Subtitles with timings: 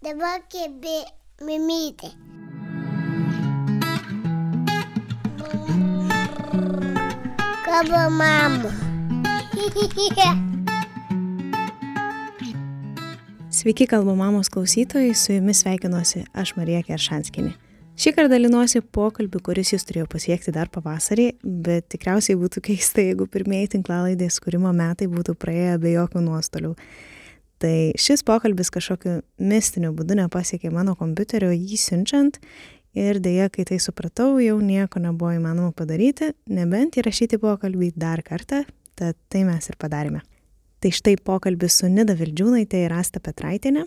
[0.00, 1.02] Dabar kėbė
[1.44, 2.08] mimytė.
[7.66, 8.70] Kabo mama.
[13.52, 17.52] Sveiki, kalba mamos klausytojai, su jumis sveikinuosi aš Marija Keršanskinė.
[18.00, 23.28] Šį kartą dalinuosi pokalbį, kuris jūs turėjo pasiekti dar pavasarį, bet tikriausiai būtų keista, jeigu
[23.28, 26.72] pirmieji tinklalaidės kūrimo metai būtų praėję be jokių nuostolių.
[27.60, 32.38] Tai šis pokalbis kažkokiu mistiniu būdu nepasiekė mano kompiuterio jį siunčiant
[32.96, 38.64] ir dėja, kai tai supratau, jau nieko nebuvo įmanoma padaryti, nebent įrašyti pokalbį dar kartą,
[38.96, 40.24] tad tai mes ir padarėme.
[40.80, 43.84] Tai štai pokalbis su Nida Vildžiūnaitė ir Asta Petraitinė,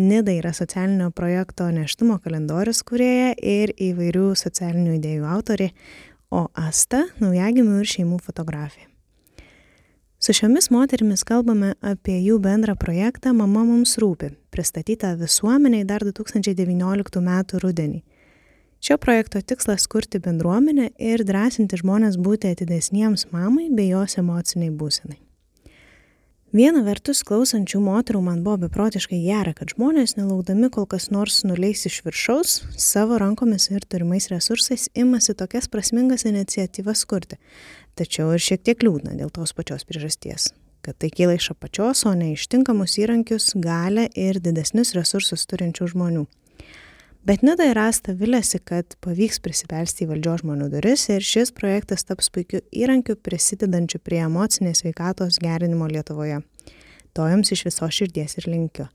[0.00, 5.72] Nida yra socialinio projekto neštumo kalendorius kurieja ir įvairių socialinių idėjų autorė,
[6.30, 8.89] o Asta- naujagimių ir šeimų fotografė.
[10.22, 17.22] Su šiomis moterimis kalbame apie jų bendrą projektą Mama mums rūpi, pristatytą visuomeniai dar 2019
[17.22, 17.30] m.
[17.62, 18.02] rudenį.
[18.84, 25.16] Šio projekto tikslas kurti bendruomenę ir drąsinti žmonės būti atidesniems mamai bei jos emociniai būsenai.
[26.50, 31.84] Viena vertus, klausančių moterų man buvo beprotiškai gera, kad žmonės, nelaukdami kol kas nors nuleis
[31.86, 37.38] iš viršaus, savo rankomis ir turimais resursais imasi tokias prasmingas iniciatyvas kurti.
[38.00, 42.14] Tačiau ir šiek tiek liūdna dėl tos pačios priežasties kad tai kyla iš apačios, o
[42.16, 46.26] ne iš tinkamus įrankius, galę ir didesnius resursus turinčių žmonių.
[47.28, 52.06] Bet Nida ir Asta vilėsi, kad pavyks prisibelsti į valdžios žmonių duris ir šis projektas
[52.08, 56.40] taps puikiu įrankiu prisidedančiu prie emocinės veikatos gerinimo Lietuvoje.
[57.12, 58.88] To jums iš viso širdies ir linkiu.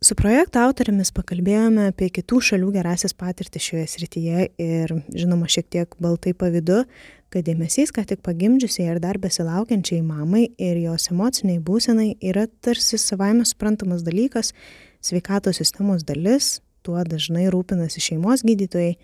[0.00, 5.92] Su projekto autoriamis pakalbėjome apie kitų šalių gerasias patirtis šioje srityje ir, žinoma, šiek tiek
[6.00, 6.86] baltai pavydu,
[7.30, 12.98] kad dėmesys, ką tik pagimdžiusiai ir dar besilaukiančiai mamai ir jos emociniai būsenai yra tarsi
[12.98, 14.52] savaime suprantamas dalykas,
[15.00, 18.96] sveikatos sistemos dalis, tuo dažnai rūpinasi šeimos gydytojai,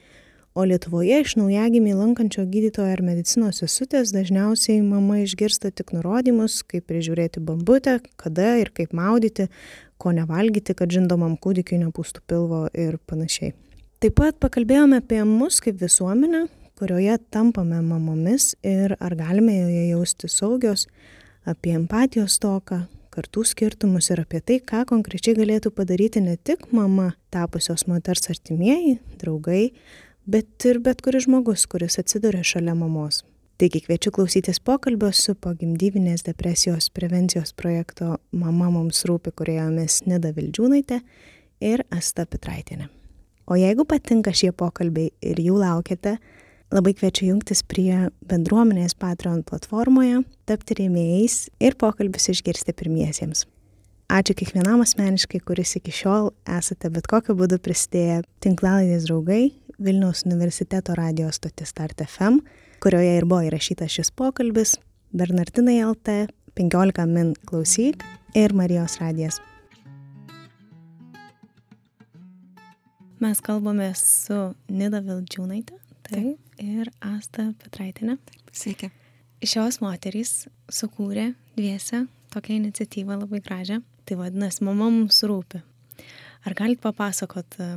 [0.56, 6.86] o Lietuvoje iš naujagimį lankančio gydytojo ar medicinos sesutės dažniausiai mama išgirsta tik nurodymus, kaip
[6.88, 9.50] prižiūrėti bambutę, kada ir kaip maudyti,
[10.00, 13.52] ko nevalgyti, kad žindomam kūdikiu nepūstų pilvo ir panašiai.
[14.00, 16.46] Taip pat pakalbėjome apie mus kaip visuomenę,
[16.76, 20.86] kurioje tampame mamomis ir ar galime joje jausti saugios,
[21.48, 22.82] apie empatijos toką,
[23.16, 28.98] kartų skirtumus ir apie tai, ką konkrečiai galėtų padaryti ne tik mama tapusios moters artimieji,
[29.20, 29.70] draugai,
[30.28, 33.22] bet ir bet kuris žmogus, kuris atsiduria šalia mamos.
[33.56, 40.98] Taigi kviečiu klausytis pokalbio su pogimdyvinės depresijos prevencijos projekto Mama mums rūpi kuriojomis Nida Vildžiūnaitė
[41.64, 42.90] ir Asta Petraitinė.
[43.48, 46.18] O jeigu patinka šie pokalbiai ir jų laukiate,
[46.74, 53.44] Labai kviečiu jungtis prie bendruomenės Patreon platformoje, tapti rėmėjais ir pokalbis išgirsti pirmiesiems.
[54.10, 59.40] Ačiū kiekvienam asmeniškai, kuris iki šiol esate bet kokiu būdu prisidėję tinklalaidės draugai
[59.78, 62.40] Vilniaus universiteto radijos stotis Start FM,
[62.82, 64.74] kurioje ir buvo įrašytas šis pokalbis,
[65.14, 66.26] Bernardinai LT,
[66.58, 68.02] 15 min klausyk
[68.34, 69.38] ir Marijos radijas.
[73.22, 75.85] Mes kalbame su Nida Vildžiūnaitė.
[76.10, 78.16] Taip ir Asta Petraitinė.
[78.54, 78.90] Sveiki.
[79.44, 83.82] Šios moterys sukūrė dviese tokią iniciatyvą labai gražią.
[84.06, 85.60] Tai vadinasi, mama mums rūpi.
[86.46, 87.68] Ar galite papasakot e,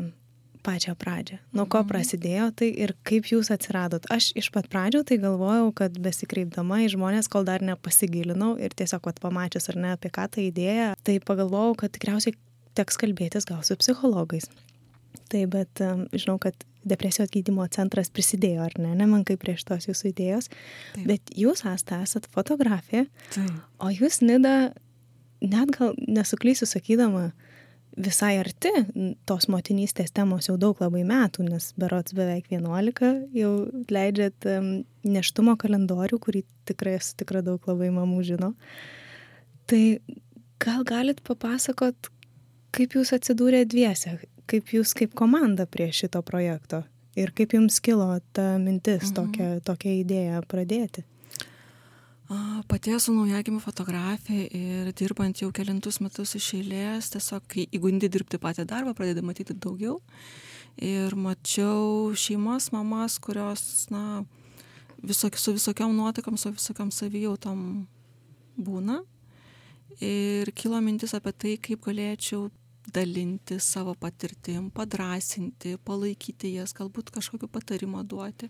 [0.66, 1.40] pačią pradžią?
[1.58, 1.90] Nuo ko mhm.
[1.90, 4.06] prasidėjo tai ir kaip jūs atsiradot?
[4.14, 9.10] Aš iš pat pradžio tai galvojau, kad besikreipdama į žmonės, kol dar nepasigilinau ir tiesiog
[9.24, 12.38] pamačius ar ne apie ką tą idėją, tai pagalvojau, kad tikriausiai
[12.78, 14.52] teks kalbėtis gal su psichologais.
[15.30, 16.58] Tai bet um, žinau, kad
[16.90, 20.50] depresijos gydymo centras prisidėjo, ar ne, nemankai prie šitos jūsų idėjos.
[20.96, 21.06] Taip.
[21.10, 23.52] Bet jūs esate, esat fotografė, Taip.
[23.84, 24.72] o jūs, Nida,
[25.44, 27.30] net gal nesuklysiu sakydama,
[28.00, 28.72] visai arti
[29.28, 33.52] tos motinystės temos jau daug labai metų, nes berots beveik 11 jau
[33.92, 34.72] leidžiat um,
[35.04, 38.54] neštumo kalendorių, kurį tikrai esu tikra daug labai mamų žino.
[39.70, 39.84] Tai
[40.64, 42.12] gal galit papasakot,
[42.76, 44.16] kaip jūs atsidūrė dviese,
[44.50, 46.84] kaip jūs kaip komanda prie šito projekto
[47.20, 49.16] ir kaip jums kilo ta mintis, mhm.
[49.18, 51.06] tokia, tokia idėja pradėti?
[52.70, 58.38] Pati esu naujagimių fotografė ir dirbant jau kelintus metus iš eilės, tiesiog kai įgundi dirbti
[58.38, 59.96] patį darbą, pradedi matyti daugiau.
[60.78, 64.22] Ir mačiau šeimos mamas, kurios, na,
[65.02, 67.88] visok, su visokiam nuotaikom, su visokiam savijautom
[68.62, 69.00] būna.
[69.98, 72.52] Ir kilo mintis apie tai, kaip galėčiau
[72.94, 78.50] dalintis savo patirtim, padrasinti, palaikyti jas, galbūt kažkokiu patarimu duoti,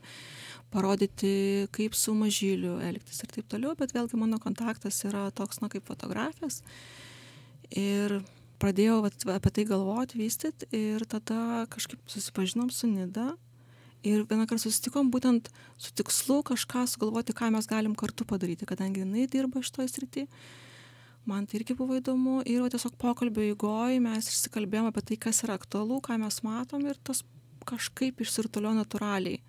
[0.73, 5.69] parodyti, kaip su mažyliu elgtis ir taip toliau, bet vėlgi mano kontaktas yra toks, na,
[5.71, 6.61] kaip fotografijas.
[7.69, 8.19] Ir
[8.59, 13.33] pradėjau vat, apie tai galvoti, vystyti ir tada kažkaip susipažinom su Nida.
[13.99, 19.03] Ir vieną kartą susitikom būtent su tikslu kažką sugalvoti, ką mes galim kartu padaryti, kadangi
[19.03, 20.27] jinai dirba šitoje srityje.
[21.27, 25.43] Man tai irgi buvo įdomu ir va, tiesiog pokalbio įgoj mes išsikalbėjom apie tai, kas
[25.45, 27.23] yra aktualu, ką mes matom ir tas
[27.69, 29.41] kažkaip išsirtulio natūraliai.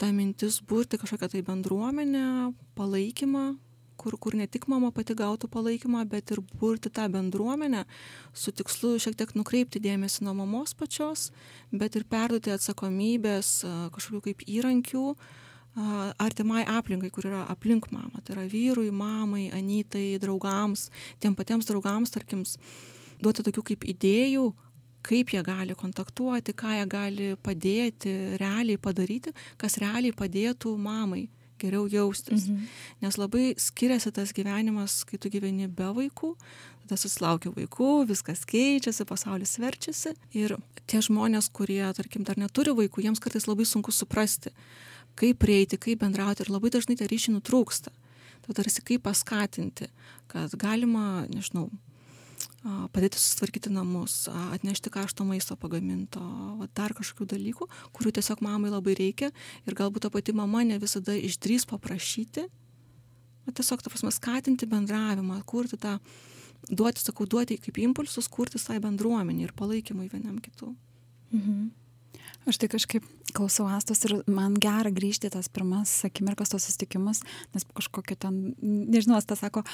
[0.00, 3.44] Ta mintis būrti kažkokią tai bendruomenę, palaikymą,
[4.00, 7.84] kur, kur ne tik mama pati gautų palaikymą, bet ir burti tą bendruomenę
[8.32, 11.28] su tikslu šiek tiek nukreipti dėmesį nuo mamos pačios,
[11.70, 13.52] bet ir perduoti atsakomybės
[13.96, 15.04] kažkokių kaip įrankių
[16.20, 18.22] artimai aplinkai, kur yra aplink mamą.
[18.24, 20.88] Tai yra vyrui, mamai, anytai, draugams,
[21.20, 22.44] tiem patiems draugams, tarkim,
[23.22, 24.50] duoti tokių kaip idėjų,
[25.06, 31.28] kaip jie gali kontaktuoti, ką jie gali padėti, realiai padaryti, kas realiai padėtų mamai
[31.60, 32.48] geriau jaustis.
[32.48, 32.66] Mhm.
[33.04, 36.34] Nes labai skiriasi tas gyvenimas, kai tu gyveni be vaikų,
[36.84, 40.14] tada susilaukia vaikų, viskas keičiasi, pasaulis verčiasi.
[40.32, 40.56] Ir
[40.90, 44.54] tie žmonės, kurie, tarkim, dar neturi vaikų, jiems kartais labai sunku suprasti,
[45.18, 47.92] kaip prieiti, kaip bendrauti ir labai dažnai tie ryšiai nutrūksta.
[48.40, 49.90] Tai tarsi kaip paskatinti,
[50.30, 51.68] kad galima, nežinau,
[52.92, 56.20] padėti susitvarkyti namus, atnešti karšto maisto pagaminto,
[56.76, 59.30] dar kažkokių dalykų, kurių tiesiog mamai labai reikia
[59.64, 62.46] ir galbūt ta pati mama ne visada išdrys paprašyti,
[63.48, 65.96] o tiesiog, ta prasme, skatinti bendravimą, kurti tą,
[66.68, 70.74] duoti, sakau, duoti kaip impulsus, kurti tai bendruomenį ir palaikymui vienam kitų.
[71.32, 71.68] Mhm.
[72.48, 73.04] Aš tai kažkaip
[73.36, 77.20] klausau astos ir man gera grįžti tas pirmas akimirkas tos susitikimus,
[77.54, 79.64] nes kažkokia ten, nežinau, tas sako,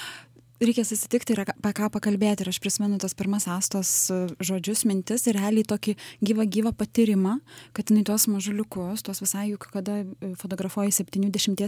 [0.60, 2.44] reikia susitikti ir apie ką pakalbėti.
[2.44, 7.36] Ir aš prisimenu tos pirmas astos e, žodžius, mintis ir realiai tokį gyvą, gyvą patyrimą,
[7.76, 11.64] kad jinai tuos mažuliukus, tuos visai juk, kada e, fotografuoji 70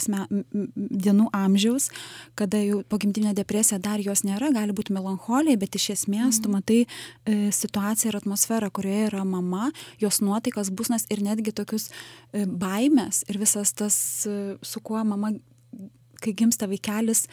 [0.75, 1.91] dienų amžiaus,
[2.39, 6.57] kada jau pogimtinė depresija dar jos nėra, gali būti melancholija, bet iš esmės tu mhm.
[6.59, 9.71] matai e, situaciją ir atmosferą, kurioje yra mama,
[10.03, 13.99] jos nuotaikas, busnas ir netgi tokius e, baimės ir visas tas,
[14.29, 15.35] e, su kuo mama,
[16.23, 17.27] kai gimsta vaikelis,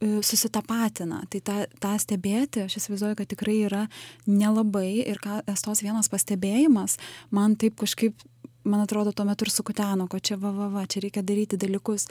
[0.00, 1.22] susitapatina.
[1.30, 3.84] Tai tą, tą stebėti, aš įsivaizduoju, kad tikrai yra
[4.26, 6.98] nelabai ir ką estos vienas pastebėjimas,
[7.34, 8.16] man taip kažkaip
[8.64, 12.06] man atrodo, tuo metu ir sukuteno, kad čia va, va, va, čia reikia daryti dalykus,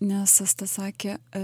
[0.00, 1.42] nes Asta sakė, e,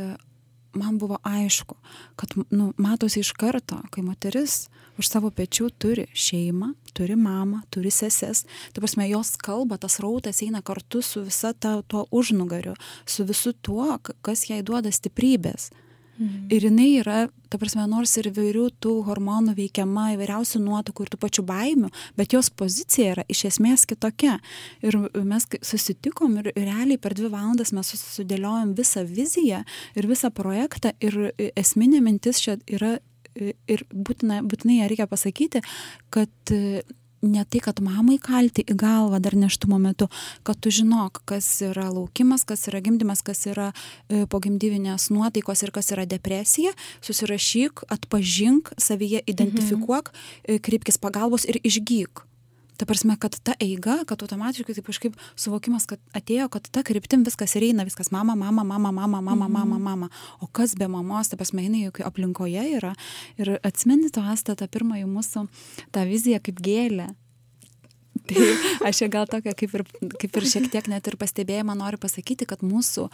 [0.76, 1.76] man buvo aišku,
[2.16, 4.66] kad nu, matosi iš karto, kai moteris
[4.96, 10.40] už savo pečių turi šeimą, turi mamą, turi seses, tai prasme, jos kalba, tas rautas
[10.44, 15.68] eina kartu su visa ta, tuo užnugariu, su visu tuo, kas jai duoda stiprybės.
[16.18, 16.46] Mhm.
[16.50, 17.18] Ir jinai yra,
[17.52, 22.32] ta prasme, nors ir įvairių tų hormonų veikiama, įvairiausių nuotakų ir tų pačių baimių, bet
[22.32, 24.38] jos pozicija yra iš esmės kitokia.
[24.86, 29.64] Ir mes susitikom ir realiai per dvi valandas mes sudėliojom visą viziją
[29.96, 32.96] ir visą projektą ir esminė mintis čia yra
[33.36, 35.60] ir būtina, būtinai ją reikia pasakyti,
[36.14, 36.54] kad
[37.30, 40.08] ne tai, kad mamai kalti į galvą dar neštumo metu,
[40.46, 45.74] kad tu žinok, kas yra laukimas, kas yra gimdymas, kas yra e, pogimdyvinės nuotaikos ir
[45.74, 46.74] kas yra depresija,
[47.04, 50.62] susirašyk, atpažink, savyje identifikuok, mhm.
[50.66, 52.26] kreipkis pagalbos ir išgyk
[52.76, 57.24] ta prasme kad ta eiga kad automatiškai taip kažkaip suvokimas kad atėjo kad ta kryptim
[57.26, 60.10] viskas ir eina viskas mama mama mama mama mama mama mama.
[60.40, 62.94] O kas be mamos ta prasme jinai juk aplinkoje yra.
[63.40, 65.46] Ir atsimeni tu asta tą pirmąjį mūsų
[65.92, 67.12] tą viziją kaip gėlę
[68.28, 68.44] tai
[68.88, 69.84] aš čia gal tokią kaip ir,
[70.20, 73.08] kaip ir šiek tiek net ir pastebėjimą noriu pasakyti, kad mūsų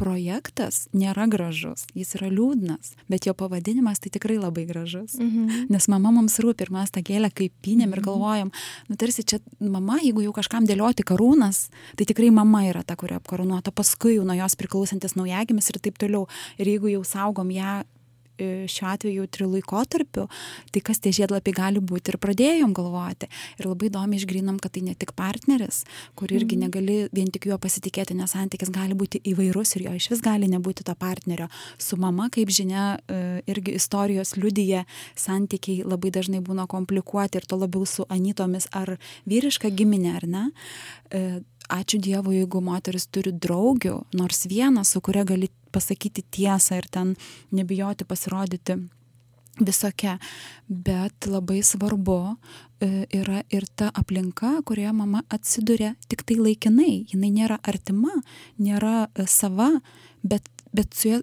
[0.00, 5.18] projektas nėra gražus, jis yra liūdnas, bet jo pavadinimas tai tikrai labai gražus.
[5.18, 5.68] Mhm.
[5.72, 7.98] Nes mama mums rūpi ir mes tą gėlę kaip pinėm mhm.
[7.98, 8.52] ir galvojam,
[8.88, 13.18] nu tarsi čia mama, jeigu jau kažkam dėlioti karūnas, tai tikrai mama yra ta, kuri
[13.18, 16.26] apkarūnuota, paskui jau nuo jos priklausantis naujagimis ir taip toliau.
[16.58, 17.80] Ir jeigu jau saugom ją
[18.38, 20.26] šiuo atveju jautriu laikotarpiu,
[20.72, 23.28] tai kas tie žiedlapiai gali būti ir pradėjom galvoti.
[23.58, 25.84] Ir labai įdomi išgrinam, kad tai ne tik partneris,
[26.18, 26.66] kur irgi mhm.
[26.66, 30.48] negali vien tik juo pasitikėti, nes santykis gali būti įvairus ir jo iš vis gali
[30.50, 31.48] nebūti to partnerio.
[31.78, 34.84] Su mama, kaip žinia, e, irgi istorijos liudyje
[35.18, 38.96] santykiai labai dažnai būna komplikuoti ir to labiau su anytomis ar
[39.28, 40.44] vyriška giminė, ar ne
[41.10, 41.22] e,
[41.68, 47.16] ačiū Dievui, jeigu moteris turi draugių, nors vieną, su kuria gali pasakyti tiesą ir ten
[47.52, 48.78] nebijoti pasirodyti
[49.60, 50.18] visokia,
[50.68, 52.18] bet labai svarbu
[52.80, 58.14] e, yra ir ta aplinka, kurioje mama atsiduria tik tai laikinai, jinai nėra artima,
[58.62, 59.72] nėra e, sava,
[60.22, 61.18] bet bet su ja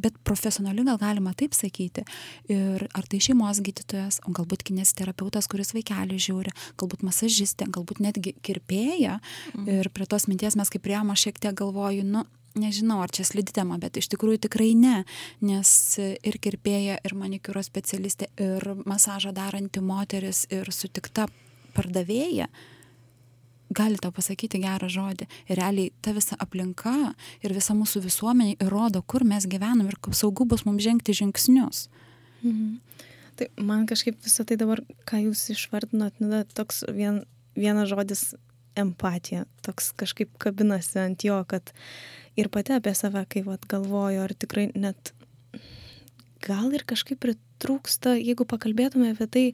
[0.00, 2.00] bet profesionali gal galima taip sakyti.
[2.48, 8.34] Ir ar tai šeimos gydytojas o galbūt kineziterapeutas kuris vaikelį žiūri galbūt masažistė galbūt netgi
[8.40, 9.20] kirpėja.
[9.54, 9.68] Mhm.
[9.68, 12.24] ir prie tos minties mes kai priėjom aš šiek tiek galvoju nu
[12.58, 15.04] nežinau, ar čia slidi tema, bet iš tikrųjų tikrai ne,
[15.44, 21.28] nes ir kirpėja, ir manikiūro specialistė, ir masažą daranti moteris, ir sutikta
[21.76, 22.50] pardavėja
[23.70, 25.26] gali tau pasakyti gerą žodį.
[25.46, 27.12] Ir realiai ta visa aplinka
[27.44, 31.86] ir visa mūsų visuomenė įrodo, kur mes gyvenam ir kaip saugu bus mums žengti žingsnius.
[32.42, 32.80] Mhm.
[33.38, 37.22] Tai man kažkaip visą tai dabar, ką jūs išvardinot, nu, toks vien,
[37.56, 38.34] vienas žodis
[38.76, 41.72] empatija, toks kažkaip kabinasi ant jo, kad
[42.38, 45.14] ir pati apie save, kai vat, galvoju, ar tikrai net
[46.44, 49.44] gal ir kažkaip pritrūksta, jeigu pakalbėtume apie tai,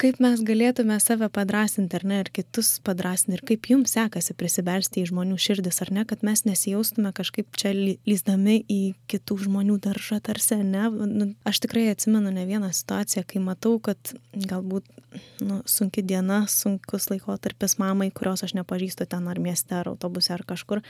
[0.00, 5.02] kaip mes galėtume save padrasinti ar ne, ir kitus padrasinti, ir kaip jums sekasi prisibelsti
[5.02, 8.80] į žmonių širdis, ar ne, kad mes nesijaustume kažkaip čia lyzdami į
[9.10, 10.88] kitų žmonių daržą tarsi, ne.
[10.88, 14.88] Nu, aš tikrai atsimenu ne vieną situaciją, kai matau, kad galbūt
[15.44, 20.46] nu, sunki diena, sunkus laikotarpis mamai, kurios aš nepažįstu ten ar mieste, ar autobuse, ar
[20.48, 20.80] kažkur,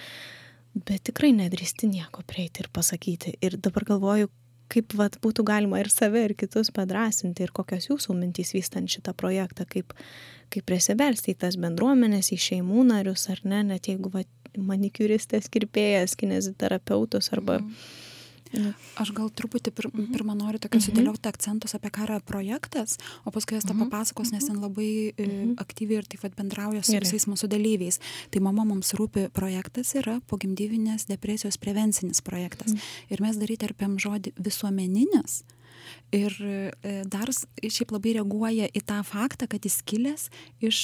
[0.75, 3.35] bet tikrai nedrįsti nieko prieiti ir pasakyti.
[3.45, 4.31] Ir dabar galvoju,
[4.71, 9.15] kaip vat būtų galima ir save, ir kitus padrasinti, ir kokios jūsų mintys vystant šitą
[9.19, 9.95] projektą, kaip,
[10.53, 16.17] kaip prisibelsti į tas bendruomenės, į šeimų narius, ar ne, net jeigu vat, manikiuristės, kirpėjas,
[16.21, 17.61] kineziterapeutus arba...
[17.63, 17.75] Mm.
[19.01, 20.09] Aš gal truputį pir, mhm.
[20.15, 20.91] pirmą noriu tokius mhm.
[20.91, 23.87] sudėlioti akcentus apie ką yra projektas, o paskui jas tą mhm.
[23.87, 25.55] papasakos, nes ten labai mhm.
[25.63, 28.01] aktyviai ir taip pat bendrauja su visais mūsų dalyviais.
[28.35, 32.75] Tai mama mums rūpi projektas yra pogimdyvinės depresijos prevencinis projektas.
[32.75, 32.91] Mhm.
[33.15, 35.43] Ir mes daryti arpėm žodį visuomeninis.
[36.15, 40.27] Ir e, dar šiaip labai reaguoja į tą faktą, kad jis kilęs
[40.63, 40.81] iš,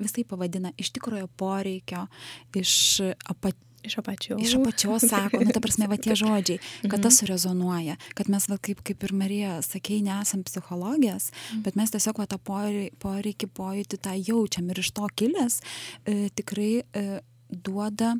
[0.00, 2.06] visai pavadina, iš tikrojo poreikio,
[2.56, 2.76] iš
[3.24, 4.40] apatinio Iš apačios.
[4.44, 7.04] Iš apačios sako, nu, ta prasme, va tie žodžiai, kad mhm.
[7.06, 11.62] tas surezonuoja, kad mes, va, kaip, kaip ir Marija, sakei, nesam psichologijas, mhm.
[11.64, 15.60] bet mes tiesiog va, tą poreikį, pojūtį tą jaučiam ir iš to kilęs
[16.04, 17.06] e, tikrai e,
[17.50, 18.14] duoda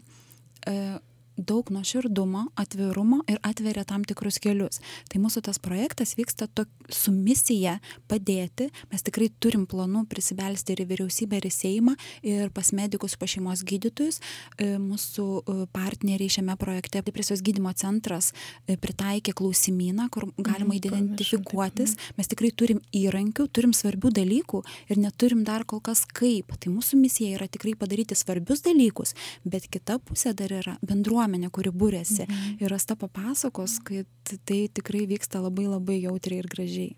[0.67, 0.99] e,
[1.47, 4.81] daug nuoširdumo, atvirumo ir atveria tam tikrus kelius.
[5.11, 7.79] Tai mūsų tas projektas vyksta to, su misija
[8.11, 8.71] padėti.
[8.93, 13.31] Mes tikrai turim planų prisibelsti ir į vyriausybę, ir į Seimą, ir pas medikus, pas
[13.33, 14.21] šeimos gydytojus.
[14.59, 18.33] E, mūsų e, partneriai šiame projekte, depresijos gydymo centras,
[18.67, 21.97] e, pritaikė klausimyną, kur galima mhm, identifikuotis.
[22.19, 26.53] Mes tikrai turim įrankių, turim svarbių dalykų ir neturim dar kol kas kaip.
[26.61, 31.51] Tai mūsų misija yra tikrai padaryti svarbius dalykus, bet kita pusė dar yra bendruomenė bendruomenė,
[31.51, 32.27] kuri būrėsi.
[32.27, 32.61] Mhm.
[32.61, 34.07] Ir Asta papasakos, kad
[34.45, 36.97] tai tikrai vyksta labai labai jautriai ir gražiai.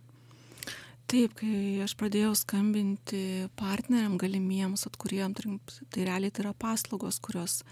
[1.07, 5.35] Taip, kai aš pradėjau skambinti partneriam galimiems, atkuriem,
[5.91, 7.63] tai realiai tai yra paslaugos, kurios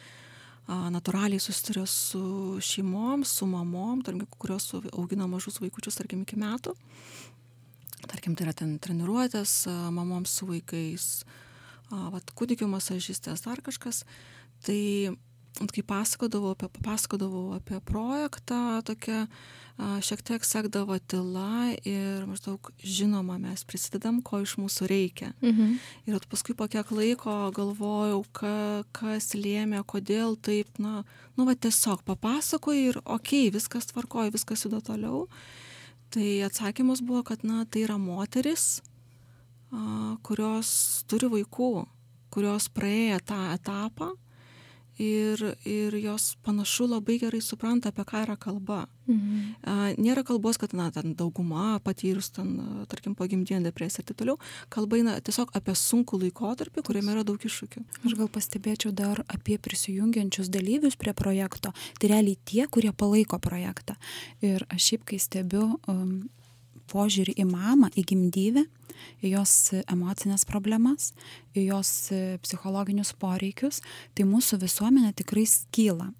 [0.66, 6.74] a, natūraliai susiduria su šeimom, su mamom, tarkim, kurios augina mažus vaikučius, tarkim, iki metų.
[8.10, 11.24] Tarkim, tai yra ten treniruotės mamoms su vaikais,
[11.88, 14.04] a, vat, kūdikių masažistės, dar kažkas.
[14.66, 15.16] Tai
[15.58, 19.26] kai pasakodavau apie, papasakodavau apie projektą, tokia
[20.04, 25.30] šiek tiek sekdavo tyla ir maždaug žinoma, mes prisidedam, ko iš mūsų reikia.
[25.40, 25.78] Mhm.
[26.08, 31.04] Ir paskui po kiek laiko galvojau, ka, kas lėmė, kodėl taip, na,
[31.36, 35.26] nu, va tiesiog papasakoju ir okei, okay, viskas tvarkoja, viskas juda toliau.
[36.10, 38.82] Tai atsakymas buvo, kad, na, tai yra moteris,
[39.72, 41.86] a, kurios turi vaikų,
[42.34, 44.12] kurios praėjo tą etapą
[44.98, 48.86] ir, ir jos panašu labai gerai supranta, apie ką yra kalba.
[49.10, 49.38] Mhm.
[49.66, 54.38] A, nėra kalbos, kad, na, ten dauguma patyrus, ten, tarkim, pagimdinę depresiją ir taip toliau.
[54.70, 57.84] Kalba eina tiesiog apie sunkų laikotarpį, kuriame yra daug iššūkių.
[58.04, 61.74] Aš gal pastebėčiau dar apie prisijungiančius dalyvius prie projekto.
[61.98, 63.98] Tai realiai tie, kurie palaiko projektą.
[64.44, 66.30] Ir aš šiaip, kai stebiu um,
[66.90, 68.64] požiūrį į mamą, į gimdyvę,
[69.24, 69.54] į jos
[69.86, 71.12] emocinės problemas,
[71.56, 71.92] į jos
[72.44, 73.80] psichologinius poreikius,
[74.14, 76.10] tai mūsų visuomenė tikrai skyla.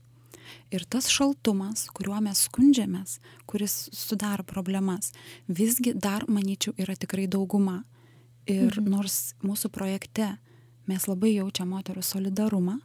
[0.70, 3.18] Ir tas šaltumas, kuriuo mes skundžiamės,
[3.50, 5.12] kuris sudaro problemas,
[5.46, 7.82] visgi dar, manyčiau, yra tikrai dauguma.
[8.50, 8.90] Ir mhm.
[8.90, 10.36] nors mūsų projekte
[10.90, 12.78] mes labai jaučiam moterų solidarumą,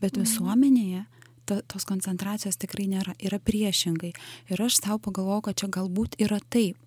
[0.00, 0.24] bet mhm.
[0.24, 1.06] visuomenėje
[1.50, 4.12] ta, tos koncentracijos tikrai nėra, yra priešingai.
[4.52, 6.78] Ir aš savo pagalvojau, kad čia galbūt yra taip,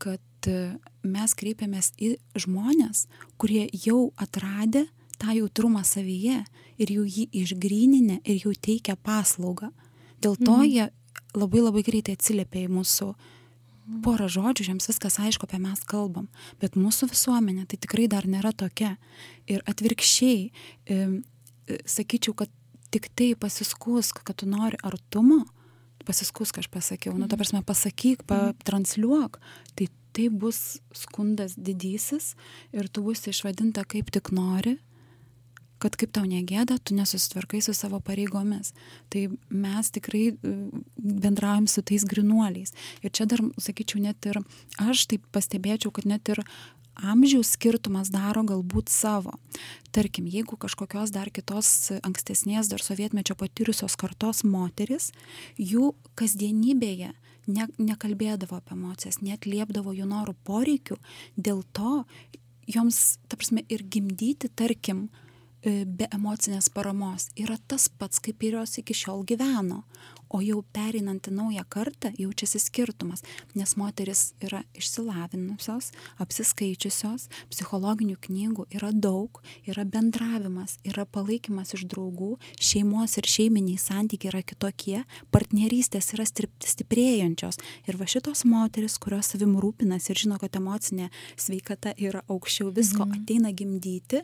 [0.00, 3.06] kad e, mes kreipiamės į žmonės,
[3.40, 4.86] kurie jau atradė
[5.20, 6.40] tą jautrumą savyje
[6.80, 9.70] ir jau jį išgryninę ir jau teikia paslaugą.
[10.20, 10.68] Dėl to mhm.
[10.68, 10.88] jie
[11.36, 13.12] labai labai greitai atsiliepia į mūsų
[14.04, 16.28] porą žodžių, jiems viskas aišku, apie mes kalbam,
[16.62, 18.94] bet mūsų visuomenė tai tikrai dar nėra tokia.
[19.50, 20.50] Ir atvirkščiai,
[20.86, 21.00] e,
[21.88, 22.52] sakyčiau, kad
[22.94, 25.42] tik tai pasiskusk, kad tu nori artumo,
[26.08, 27.42] pasiskusk, aš pasakiau, nu, ta mhm.
[27.42, 29.40] prasme, pasakyk, patransliuok,
[29.76, 32.34] tai tai bus skundas didysis
[32.74, 34.76] ir tu būsi išvadinta kaip tik nori,
[35.80, 38.74] kad kaip tau negėda, tu nesusitvarkai su savo pareigomis.
[39.12, 40.54] Tai mes tikrai e,
[40.98, 42.74] bendraujam su tais grinuoliais.
[43.00, 44.42] Ir čia dar, sakyčiau, net ir
[44.82, 46.42] aš taip pastebėčiau, kad net ir
[47.06, 49.34] amžiaus skirtumas daro galbūt savo.
[49.94, 55.10] Tarkim, jeigu kažkokios dar kitos ankstesnės, dar sovietmečio patyrusios kartos moteris,
[55.58, 57.12] jų kasdienybėje
[57.50, 61.00] ne, nekalbėdavo apie emocijas, net liepdavo jų norų poreikių,
[61.36, 62.04] dėl to
[62.70, 65.08] joms, ta prasme, ir gimdyti, tarkim,
[65.62, 69.82] e, be emocinės paramos yra tas pats, kaip ir jos iki šiol gyveno
[70.30, 73.22] o jau pereinant į naują kartą jaučiasi skirtumas
[73.58, 75.90] nes moterys yra išsilavinusios
[76.22, 84.30] apsiskaičiusios psichologinių knygų yra daug yra bendravimas yra palaikymas iš draugų šeimos ir šeiminiai santykiai
[84.32, 85.02] yra kitokie
[85.34, 87.58] partnerystės yra stiprėjančios
[87.88, 93.04] ir va šitos moterys kurios savim rūpinasi ir žino kad emocinė sveikata yra aukščiau visko
[93.06, 93.22] Mhm.
[93.22, 94.22] ateina gimdyti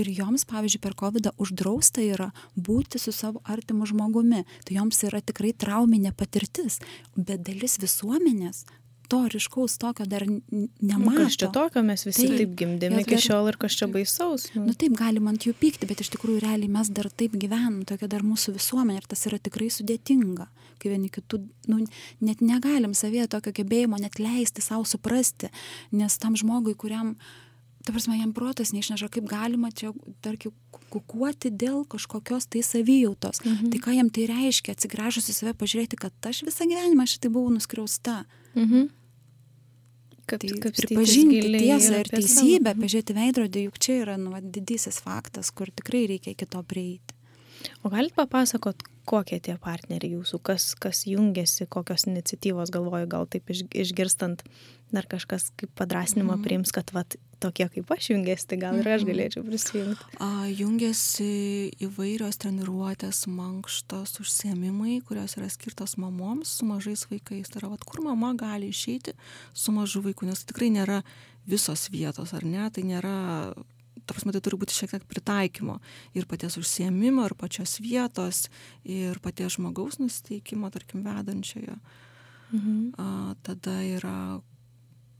[0.00, 5.20] ir joms pavyzdžiui per kovidą uždrausta yra būti su savo artimu žmogumi tai joms yra
[5.20, 6.80] tikrai trauminė patirtis
[7.16, 8.64] bet dalis visuomenės
[9.08, 12.34] to ryškaus tokio dar n- Nu, nemato kas čia tokio, mes visi Taip.
[12.36, 14.42] taip, gimdėme iki dar- šiol ir kas čia baisaus.
[14.54, 18.04] Nu taip, galim ant jų pykti, bet iš tikrųjų realiai mes dar taip gyvenam, tokia
[18.06, 20.46] dar mūsų visuomenė ir tas yra tikrai sudėtinga,
[20.78, 21.40] kai vieni kitų,
[21.72, 21.86] nu,
[22.20, 25.48] net negalim savėje tokio gebėjimo net leisti savo suprasti,
[25.90, 27.16] nes tam žmogui, kuriam,
[27.88, 30.52] ta prasme, jam protas neišneša, kaip galima čia, tarkim,
[30.92, 33.40] kukuoti dėl kažkokios tai savijautos.
[33.40, 33.70] Mhm.
[33.72, 37.54] Tai ką jam tai reiškia, atsigręžus į save, pažiūrėti, kad aš visą gyvenimą šitai buvau
[37.54, 38.26] nuskriausta.
[38.52, 38.90] Mhm.
[40.28, 45.48] Kad, Tai kapstytis pripažinti tiesą ir teisybę, pažiūrėti veidrodį, juk čia yra nu, didysis faktas,
[45.48, 47.16] kur tikrai reikia iki to prieiti.
[47.80, 53.48] O galit papasakot, kokie tie partneriai jūsų, kas, kas jungiasi, kokios iniciatyvos galvoju, gal taip
[53.48, 54.44] iš, išgirstant,
[54.92, 56.42] dar kažkas kaip padrasnimą Mhm.
[56.44, 59.10] priims, kad vat, tokie kaip aš jungiasi, tai gal ir aš Mhm.
[59.10, 60.04] galėčiau prisijungti.
[60.18, 67.48] A, jungiasi įvairios treniruotės, mankštos, užsiemimai, kurios yra skirtos mamoms su mažais vaikais.
[67.50, 69.12] Tai yra, vat, kur mama gali išeiti
[69.54, 71.02] su mažu vaiku, nes tai tikrai nėra
[71.46, 72.68] visos vietos, ar ne?
[72.70, 73.54] Tai nėra,
[74.06, 75.80] ta prasme, tai turi būti šiek tiek pritaikymo
[76.14, 78.48] ir paties užsiemimo, ir pačios vietos,
[78.84, 81.78] ir paties žmogaus nusiteikimo, tarkim, vedančiojo.
[82.52, 82.94] Mhm.
[82.98, 84.40] A, tada yra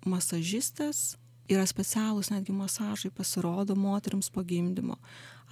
[0.08, 1.16] masažistės,
[1.48, 4.98] yra specialūs netgi masažai pasirodo moteriams po gimdymo,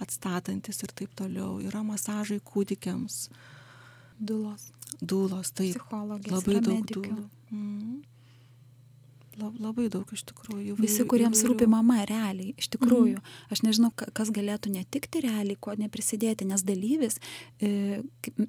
[0.03, 1.57] atstatantis ir taip toliau.
[1.63, 3.27] Yra masažai kūdikiams,
[4.17, 7.25] Dulos, dūlos, taip, psichologijos, labai daug dūlų.
[7.53, 7.97] Mm.
[9.37, 10.73] La, labai daug iš tikrųjų.
[10.81, 11.51] Visi, kuriems įvairių.
[11.53, 13.19] rūpi mama realiai, iš tikrųjų.
[13.53, 17.19] Aš nežinau, ka- kas galėtų netikti realiai, ko neprisidėti, nes dalyvis,
[17.61, 18.01] e,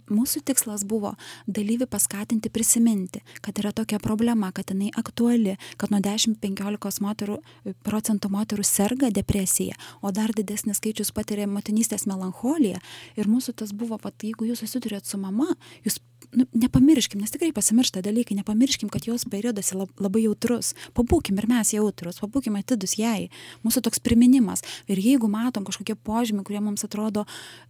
[0.09, 1.15] mūsų tikslas buvo
[1.47, 7.75] dalyvį paskatinti prisiminti, kad yra tokia problema, kad jinai aktuali, kad nuo 10-15 moterų, e,
[7.85, 12.81] procentų moterų serga depresija, o dar didesnis skaičius patiria motinystės melancholiją.
[13.17, 15.99] Ir mūsų tas buvo, kad jeigu jūs susidurėt su mama, jūs
[16.37, 20.75] nu, nepamirškim, nes tikrai pasimiršta dalykai, nepamirškim, kad jos periodas lab, labai jautrus.
[20.97, 23.29] Pabūkim ir mes jautrus, pabūkim atidus jai.
[23.65, 24.63] Mūsų toks priminimas.
[24.89, 27.25] Ir jeigu matom kažkokie požymiai, kurie mums atrodo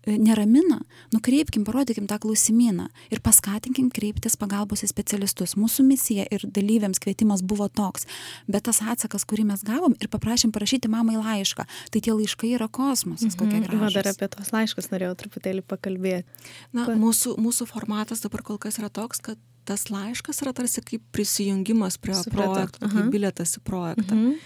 [0.07, 0.81] e, neramina,
[1.15, 5.57] nukreipkim, parodykim tą klausimyną ir paskatinkim kreiptis pagalbos į specialistus.
[5.59, 8.07] Mūsų misija ir dalyviams kvietimas buvo toks.
[8.49, 12.69] Bet tas atsakas, kurį mes gavom ir paprašėm parašyti mamai laišką, tai tie laiškai yra
[12.69, 13.79] kosmosas, Mhm.
[13.81, 16.25] Va, dar apie tos laiškus norėjau truputėlį pakalbėti.
[16.73, 20.81] Na, Pa- mūsų, mūsų formatas dabar kol kas yra toks, kad tas laiškas yra tarsi
[20.81, 22.55] kaip prisijungimas prie Supratau.
[22.55, 22.95] projekto, Aha.
[22.95, 24.17] kaip biletas į projektą.
[24.17, 24.39] Mhm.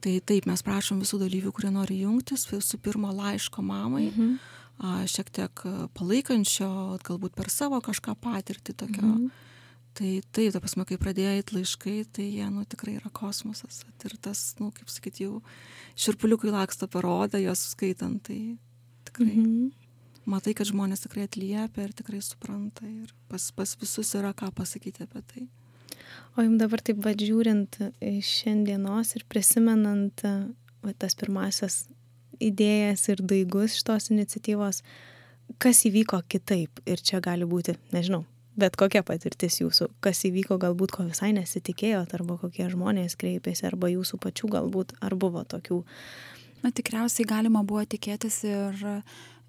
[0.00, 4.38] Tai taip, mes prašom visų dalyvių, kurie nori jungtis, visų pirma laiško mamai, Mhm.
[4.80, 6.70] a, šiek tiek palaikančio,
[7.04, 9.02] galbūt per savo kažką patirtį tokio.
[9.04, 9.30] Mhm.
[9.92, 13.82] Tai taip, ta prasme, kai pradėjo eit laiškai, tai jie, nu, tikrai yra kosmosas.
[14.06, 15.42] Ir tas, nu, kaip sakyti, jau
[15.98, 18.56] širpuliukai laksto parodą, juos skaitant, tai
[19.04, 19.34] tikrai.
[19.36, 19.72] Mhm.
[20.30, 25.06] Matai, kad žmonės tikrai atliepia ir tikrai supranta ir pas, pas visus yra ką pasakyti
[25.06, 25.46] apie tai.
[26.38, 31.84] O jums dabar taip va žiūrint iš šiandienos ir prisimenant va, tas pirmasias
[32.40, 34.82] idėjas ir daigus šitos iniciatyvos,
[35.60, 38.22] kas įvyko kitaip ir čia gali būti, nežinau,
[38.60, 43.90] bet kokia patirtis jūsų, kas įvyko galbūt, ko visai nesitikėjot, arba kokie žmonės kreipėsi, arba
[43.92, 45.82] jūsų pačių galbūt, ar buvo tokių.
[46.62, 48.82] Na tikriausiai galima buvo tikėtis ir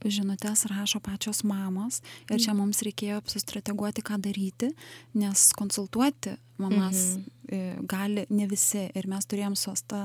[0.05, 4.71] žinutės rašo pačios mamos ir čia mums reikėjo sustrateguoti, ką daryti,
[5.13, 7.17] nes konsultuoti mamas
[7.51, 10.03] e, gali ne visi ir mes turėjom su asta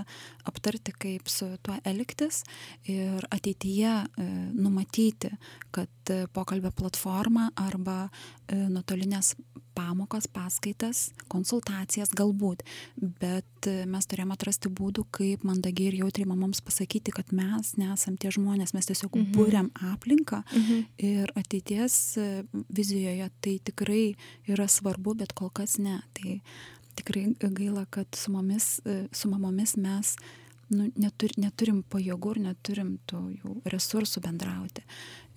[0.49, 2.43] aptarti kaip su tuo elgtis
[2.91, 5.31] ir ateityje e, numatyti
[5.71, 8.09] kad pokalbio platforma arba
[8.53, 9.35] nuotolinės
[9.77, 12.63] pamokas paskaitas konsultacijas galbūt
[13.21, 18.31] bet mes turėjom atrasti būdų kaip mandagiai ir jautriai mamoms pasakyti kad mes nesam tie
[18.33, 19.33] žmonės mes tiesiog Mhm.
[19.37, 20.85] buriam aplinką Mhm.
[20.99, 24.17] ir ateities e, vizijoje tai tikrai
[24.49, 26.41] yra svarbu bet kol kas ne tai
[26.97, 28.81] tikrai gaila kad su mumis
[29.13, 30.17] su mamomis mes
[30.75, 34.83] nu netur neturim pajėgų ir neturim tų jau resursų bendrauti.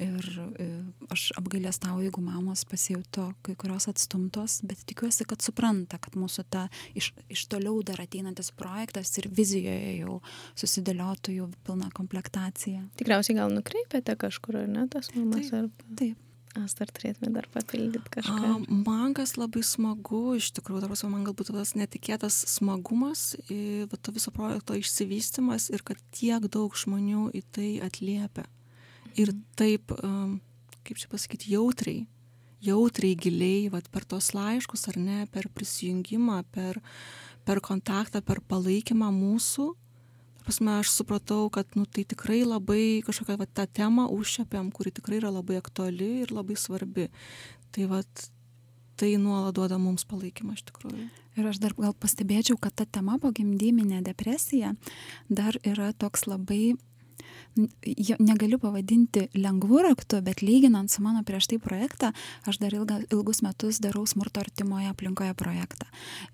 [0.02, 0.26] Ir
[0.58, 0.68] e,
[1.12, 6.66] aš apgailestauju jeigu mamos pasijuto kai kurios atstumtos bet tikiuosi kad supranta kad mūsų ta
[6.98, 10.18] iš iš toliau dar ateinantis projektas ir vizijoje jau
[10.58, 12.88] susidėliotų jau pilna komplektacija.
[12.98, 15.70] Tikriausiai gal nukreipiate kažkur, ar ne, tas mamas, ar
[16.00, 16.18] taip
[16.60, 18.38] Asta, ar turėtume dar papildyti kažką?
[18.50, 18.54] A,
[18.88, 24.14] man kas labai smagu, iš tikrųjų, dar man galbūt tas netikėtas smagumas, i, va, to
[24.16, 28.48] viso projekto išsivystimas ir kad tiek daug žmonių į tai atliepia.
[29.20, 30.40] Ir taip, um,
[30.88, 32.06] kaip čia pasakyti, jautriai,
[32.66, 36.82] jautriai, giliai, va, per tos laiškus ar ne, per prisijungimą, per,
[37.48, 39.72] per kontaktą, per palaikymą mūsų.
[40.50, 45.20] Prasme, aš supratau, kad nu, tai tikrai labai kažkokią va, tą temą užšiapiam, kuri tikrai
[45.20, 47.06] yra labai aktuali ir labai svarbi.
[47.70, 48.00] Tai va,
[48.98, 51.04] tai nuolat duoda mums palaikymą iš tikrųjų.
[51.38, 54.74] Ir aš dar gal pastebėčiau, kad ta tema pogimdyminė depresija
[55.30, 56.74] dar yra toks labai,
[58.18, 62.10] negaliu pavadinti lengvu raktu, bet lyginant su mano prieš tai projektą,
[62.50, 65.86] aš dar ilga, ilgus metus darau smurto artimoje aplinkoje projektą.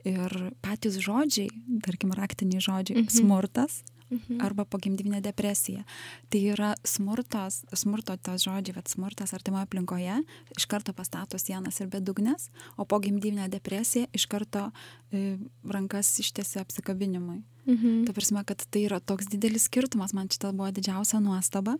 [0.07, 1.51] Ir patys žodžiai,
[1.83, 3.11] tarkim, raktiniai žodžiai, mhm.
[3.11, 4.41] smurtas, Mhm.
[4.45, 5.83] arba pogimdyvinė depresija.
[6.29, 10.19] Tai yra smurtas, smurto tas žodžiai, bet smurtas artimoje aplinkoje,
[10.57, 14.69] iš karto pastato sienas ir bedugnės, o pogimdyvinė depresija iš karto
[15.11, 17.41] e, rankas ištiesia apsikabinimui.
[17.65, 18.05] Mhm.
[18.05, 21.77] Ta prasme, kad tai yra toks didelis skirtumas, man šitą buvo didžiausia nuostaba.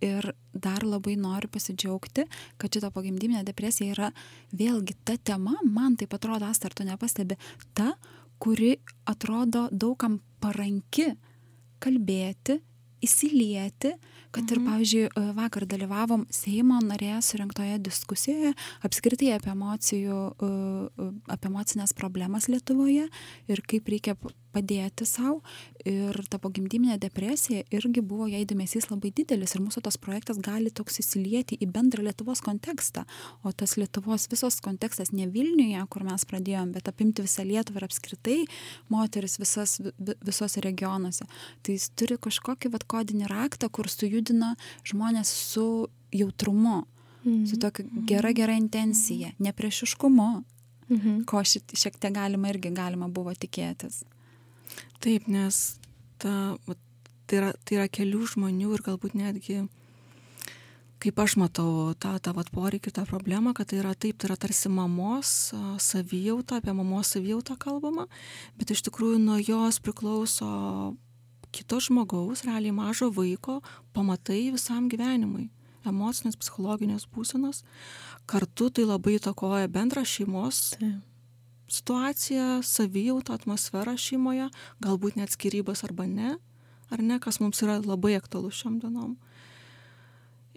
[0.00, 2.24] Ir dar labai noriu pasidžiaugti,
[2.56, 4.10] kad šita pogimdyminė depresija yra
[4.56, 7.36] vėlgi ta tema, man tai atrodo, Asta, ar tu nepastebi,
[7.74, 7.92] ta,
[8.38, 11.12] kuri atrodo daugam paranki
[11.82, 12.60] kalbėti,
[13.04, 13.94] įsilieti,
[14.36, 15.04] kad ir, pavyzdžiui,
[15.36, 18.52] vakar dalyvavom Seimo narėje surinktoje diskusijoje
[18.84, 20.22] apskritai apie emocijų,
[21.32, 23.08] apie emocinės problemas Lietuvoje
[23.48, 24.16] ir kaip reikia
[24.56, 25.42] padėti savo.
[25.86, 30.72] Ir ta pogimdyminė depresija irgi buvo jai dėmesys labai didelis ir mūsų tas projektas gali
[30.74, 33.04] toks įsilieti į bendrą Lietuvos kontekstą.
[33.46, 37.86] O tas Lietuvos visos kontekstas ne Vilniuje, kur mes pradėjom, bet apimti visą Lietuvą ir
[37.86, 38.38] apskritai
[38.90, 39.76] moteris visas,
[40.26, 41.28] visose regionuose.
[41.62, 43.86] Tai jis turi kažkokį vat, kodinį raktą, kur
[44.26, 46.86] sujudina žmonės su jautrumu,
[47.24, 47.46] mhm.
[47.46, 50.44] su tokia gera, gera intencija, nepriešiškumu,
[50.88, 51.24] mhm.
[51.26, 54.04] ko šiek tiek galima irgi galima buvo tikėtis.
[55.00, 55.78] Taip, nes
[56.18, 56.56] ta,
[57.26, 59.66] tai, yra, tai yra kelių žmonių ir galbūt netgi,
[60.98, 64.36] kaip aš matau tą, tą vat, poreikį, tą problemą, kad tai yra taip, tai yra
[64.36, 68.08] tarsi mamos savijauta, apie mamos savijautą kalbama,
[68.56, 70.96] bet iš tikrųjų nuo jos priklauso
[71.56, 73.62] kito žmogaus, realiai mažo vaiko,
[73.96, 75.48] pamatai visam gyvenimui
[75.86, 77.62] emocinės, psichologinės būsenos.
[78.26, 81.04] Kartu tai labai įtakoja bendrą šeimos Taip
[81.68, 84.48] situaciją, savijautą, atmosferą šeimoje,
[84.82, 86.36] galbūt net skirybas arba ne,
[86.90, 89.16] ar ne, kas mums yra labai aktualu šiom dienom.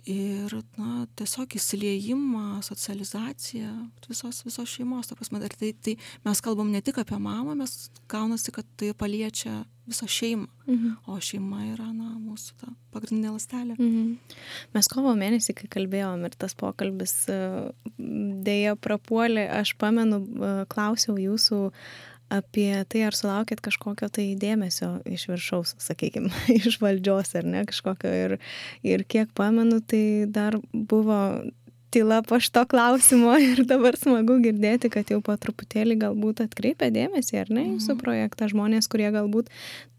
[0.07, 3.71] Ir, na, tiesiog įsiliejimą, socializaciją
[4.07, 7.89] visos, visos šeimos, ta prasme, ir tai, tai mes kalbam ne tik apie mamą, mes
[8.11, 10.93] gaunasi, kad tai paliečia visą šeimą, mhm.
[11.09, 13.75] o šeima yra, na, mūsų ta pagrindinė lastelė.
[13.79, 14.37] Mhm.
[14.77, 17.15] Mes kovo mėnesį, kai kalbėjom ir tas pokalbis
[17.97, 20.21] dėja prapuolė, aš pamenu,
[20.71, 21.65] klausiau jūsų
[22.33, 28.11] apie tai, ar sulaukėt kažkokio tai dėmesio iš viršaus, sakykime, iš valdžios ar ne kažkokio.
[28.25, 28.35] Ir,
[28.85, 31.19] ir kiek pamenu, tai dar buvo
[31.89, 37.39] tyla po šito klausimo ir dabar smagu girdėti, kad jau po truputėlį galbūt atkreipia dėmesį,
[37.43, 39.49] ar ne, jūsų projektą žmonės, kurie galbūt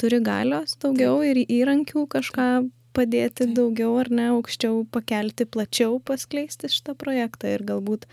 [0.01, 2.51] turi galios daugiau ir įrankių kažką
[2.97, 3.55] padėti Taip.
[3.55, 8.07] daugiau ar ne, aukščiau pakelti, plačiau paskleisti šitą projektą ir galbūt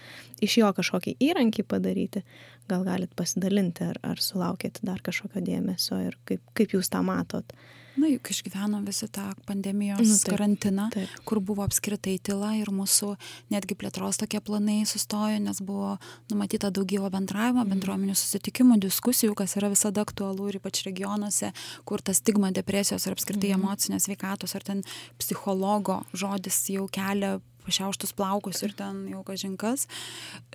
[0.45, 2.23] iš jo kažkokį įrankį padaryti.
[2.67, 7.55] Gal galit pasidalinti, ar, ar sulaukėte dar kažkokio dėmesio ir kaip, kaip jūs tą matot.
[7.97, 11.13] Na, juk išgyvenom visą tą pandemijos nu, taip, karantiną, taip.
[11.25, 13.15] kur buvo apskritai tyla ir mūsų
[13.53, 15.95] netgi plėtros tokie planai sustojo, nes buvo
[16.29, 17.73] numatyta daugiau bendravimo, mm.
[17.73, 21.49] bendruomenių susitikimų, diskusijų, kas yra visada aktualu ir ypač regionuose,
[21.89, 23.63] kur ta stigma depresijos ar apskritai mm.
[23.63, 24.85] emocinės veikatos ar ten
[25.17, 29.85] psichologo žodis jau kelia pašiauštus plaukus ir ten jau kažinkas.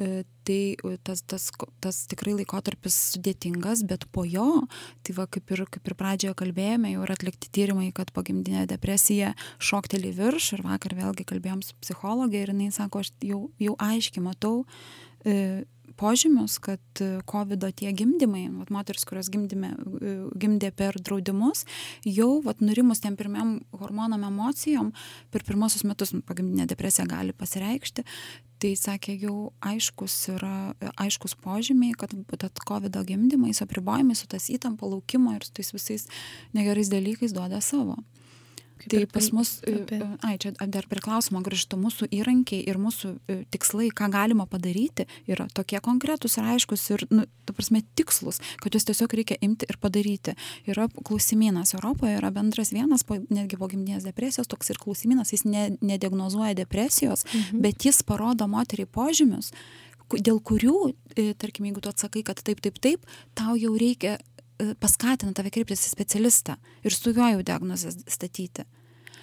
[0.00, 0.74] E, tai
[1.06, 1.50] tas, tas,
[1.84, 4.64] tas tikrai laikotarpis sudėtingas, bet po jo,
[5.06, 9.34] tai va kaip ir, kaip ir pradžioje kalbėjome, jau yra atlikti tyrimai, kad pogimdinė depresija
[9.62, 14.24] šokteli virš ir vakar vėlgi kalbėjom su psichologė ir jinai sako, aš jau, jau aiškiai
[14.24, 14.64] matau,
[15.24, 15.64] e,
[15.96, 21.64] požymius, kad e, COVID tie gimdymai, vat, moteris, kurios gimdėme, e, gimdė per draudimus,
[22.06, 24.92] jau vat, nurimus tiem pirmiam hormonam emocijom,
[25.34, 28.06] per pirmosius metus pagimdinė depresija gali pasireikšti,
[28.62, 30.56] tai sakė jau aiškus yra,
[31.02, 35.72] aiškus požymiai, kad tad COVID gimdymai, su apribojimais, su tas įtampa laukimo ir su tais
[35.74, 36.06] visais
[36.54, 37.98] negerais dalykais duoda savo.
[38.88, 39.96] Tai pas mus, e, apie...
[39.96, 44.46] E, ai, čia dar prie klausimo grįžtu, mūsų įrankiai ir mūsų e, tikslai, ką galima
[44.50, 49.38] padaryti, yra tokie konkretūs ir aiškus ir, nu, tu prasme, tikslus, kad juos tiesiog reikia
[49.44, 50.34] imti ir padaryti.
[50.70, 55.46] Yra klausimynas, Europoje yra bendras vienas, po, netgi po gimdinės depresijos, toks ir klausimynas, jis
[55.46, 57.62] ne, nediagnozuoja depresijos, mhm.
[57.64, 59.52] bet jis parodo moteriai požymius,
[60.12, 60.92] dėl kurių,
[61.40, 63.06] tarkim, jeigu tu atsakai, kad taip, taip, taip,
[63.38, 64.31] tau jau reikia E,
[64.80, 68.66] paskatina tave kreiptis į specialistą ir su juo jau diagnozes statyti.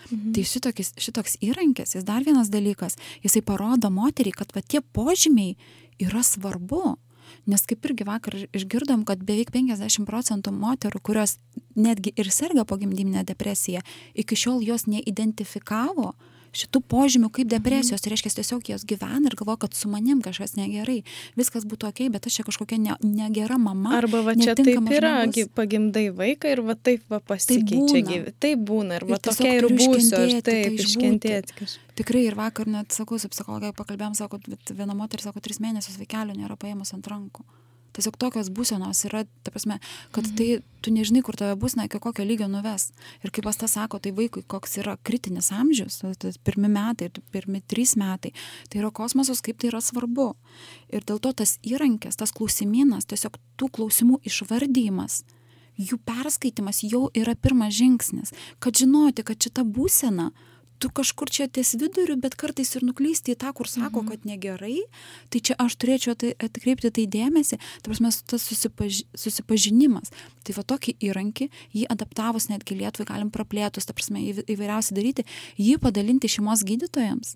[0.09, 0.31] Mhm.
[0.33, 5.55] Tai šitokis, šitoks įrankis, jis dar vienas dalykas, jisai parodo moteriai, kad va tie požymiai
[6.01, 6.97] yra svarbu.
[7.45, 11.37] Nes kaip irgi vakar išgirdom, kad beveik 50 procentų moterų, kurios
[11.77, 13.83] netgi ir serga pogimdyminę depresiją,
[14.17, 19.35] iki šiol jos neidentifikavo, mhm šitų požymių kaip depresijos, tai reiškia tiesiog jos gyvena ir
[19.39, 21.01] galvoja, kad su manim kažkas negerai,
[21.39, 23.97] viskas būtų ok, bet aš čia kažkokia ne, negera mama.
[23.99, 25.51] Arba va čia taip yra, žmogus.
[25.57, 28.39] pagimdai vaiką ir va taip va pasikeičia gyvenimas.
[28.41, 31.69] Taip būna, ir va ir tokia ir būsiu, ir taip tai iškentėti.
[31.99, 34.39] Tikrai ir vakar net sakau, su psichologija pakalbėjom, sako,
[34.71, 37.43] viena moteris sako, tris mėnesius vaikelio nėra paėmus ant rankų
[37.95, 39.80] tiesiog tokios būsenos yra, ta prasme,
[40.15, 40.36] kad mhm.
[40.38, 42.89] tai tu nežinai, kur tave bus, na, iki kokio lygio nuves.
[43.23, 47.63] Ir kaip pas tą sako, tai vaikui koks yra kritinis amžius, tai pirmi metai, pirmi
[47.67, 48.32] trys metai,
[48.71, 50.32] tai yra kosmosas, kaip tai yra svarbu.
[50.93, 55.23] Ir dėl to tas įrankis, tas klausimynas, tiesiog tų klausimų išvardymas,
[55.80, 60.30] jų perskaitimas jau yra pirmas žingsnis, kad žinoti, kad šita būsena,
[60.79, 64.11] tu kažkur čia ties viduriu, bet kartais ir nuklysti į tą, kur sako, mhm.
[64.11, 64.77] kad negerai,
[65.29, 70.13] tai čia aš turėčiau tai, atkreipti tai dėmesį, ta prasme, tas susipaž, susipažinimas.
[70.47, 75.27] Tai va tokį įrankį, jį adaptavus netgi Lietuvai galim praplėtus, ta prasme, įvairiausiai daryti,
[75.59, 77.35] jį padalinti šeimos gydytojams.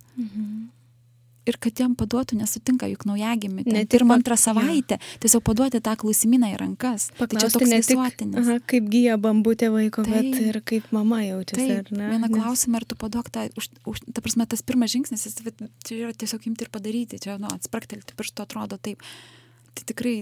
[1.44, 3.66] Ir kad jam paduotų nesutinka juk naujagimį.
[3.68, 4.96] Net pirmą antrą savaitę.
[4.96, 5.18] Ja.
[5.26, 7.10] Tiesiog paduoti tą klausimyną į rankas.
[7.18, 8.00] Paklausti tai ne tik,
[8.40, 11.66] aha, kaip gyja bambutė vaiko, tai, bet ir kaip mama jaučiasi.
[11.68, 12.08] Taip, ne?
[12.14, 12.36] Vieną Nes...
[12.38, 15.36] klausimą, ar tu paduok tą, už, už, ta prasme, tas pirmas žingsnis, jis
[15.84, 19.04] čia yra tiesiog imti ir padaryti, čia, nu, atspraktelti pirštų atrodo taip.
[19.74, 20.16] Tai tikrai,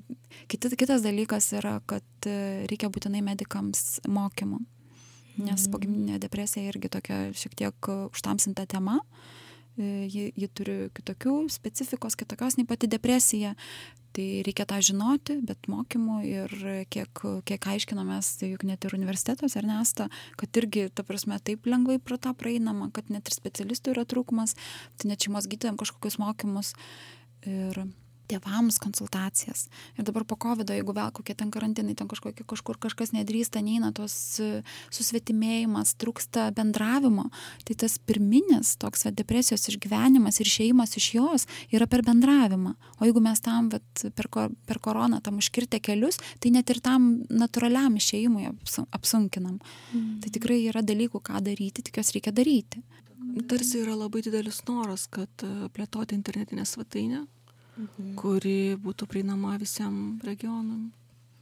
[0.50, 4.62] kitas, kitas dalykas yra, kad e, reikia būtinai medikams mokymų.
[5.42, 5.70] Nes mhm.
[5.76, 8.98] pogimdinė depresija irgi tokia šiek tiek užtamsinta tema.
[9.02, 13.56] Uh, E, ji, ji turi kitokių specifikos, kitokios nei pati depresija.
[14.12, 16.56] Tai reikia tą žinoti, bet mokymų ir
[16.92, 21.70] kiek, kiek aiškinomės, tai juk net ir universitetuose, ar nesta, kad irgi, ta prasme, taip
[21.72, 24.58] lengvai pro tą praeinama, kad net ir specialistų yra trūkumas,
[25.00, 26.74] tai net šeimos gydytojams kažkokius mokymus.
[27.48, 27.86] Ir
[28.32, 29.68] tėvams konsultacijas.
[29.98, 33.92] Ir dabar po COVID, jeigu vėl kokie ten karantinai, ten kažkokie, kažkur kažkas nedrįsta, neina
[33.96, 34.62] tos e,
[34.94, 37.28] susvetimėjimas, trūksta bendravimo,
[37.68, 42.76] tai tas pirminis toks va, depresijos išgyvenimas ir išėjimas iš jos yra per bendravimą.
[43.00, 44.30] O jeigu mes tam vat, per,
[44.68, 48.48] per koroną tam užkirtę kelius, tai net ir tam natūraliam išėjimui
[48.92, 49.60] apsunkinam.
[49.92, 50.18] Mm.
[50.24, 52.82] Tai tikrai yra dalykų, ką daryti, tik jos reikia daryti.
[53.48, 57.22] Tarsi yra labai didelis noras, kad e, plėtoti internetinę svetainę,
[57.78, 58.16] mhm.
[58.20, 60.92] kuri būtų prieinama visiem regionam.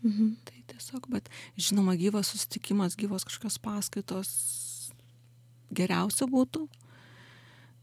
[0.06, 0.36] Mhm.
[0.48, 4.30] Tai tiesiog, bet žinoma, gyvas susitikimas, gyvos kažkokios paskaitos
[5.76, 6.66] geriausia būtų,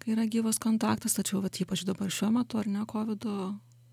[0.00, 3.28] kai yra gyvas kontaktas, tačiau, va, ypač dabar šiuo metu, ar ne, COVID.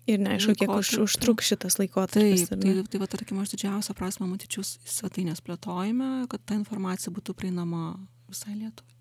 [0.04, 2.48] Ir neaišku, kiek už, užtruks šitas laikotarpis.
[2.50, 7.36] Taip, tai, tai va, tarkim, aš didžiausią prasme matyčiau svetainės plėtojime, kad ta informacija būtų
[7.38, 7.94] prieinama
[8.28, 8.93] visai Lietuvai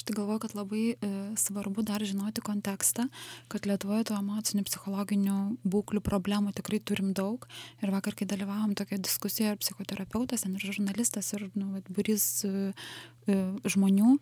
[0.00, 0.96] aš tai galvoju kad labai e,
[1.36, 3.04] svarbu dar žinoti kontekstą
[3.52, 5.36] kad lietuvoje tų emocinių psichologinių
[5.68, 7.44] būklių problemų tikrai turim daug.
[7.84, 12.72] Ir vakar kai dalyvavom tokioj diskusijoj ir psichoterapeutas ir žurnalistas ir nu vat būrys e,
[13.28, 13.36] e,
[13.68, 14.16] žmonių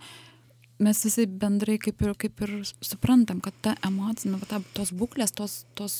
[0.82, 5.60] mes visi bendrai kaip ir kaip ir suprantam kad ta emocinė ta tos būklės tos
[5.78, 5.94] tos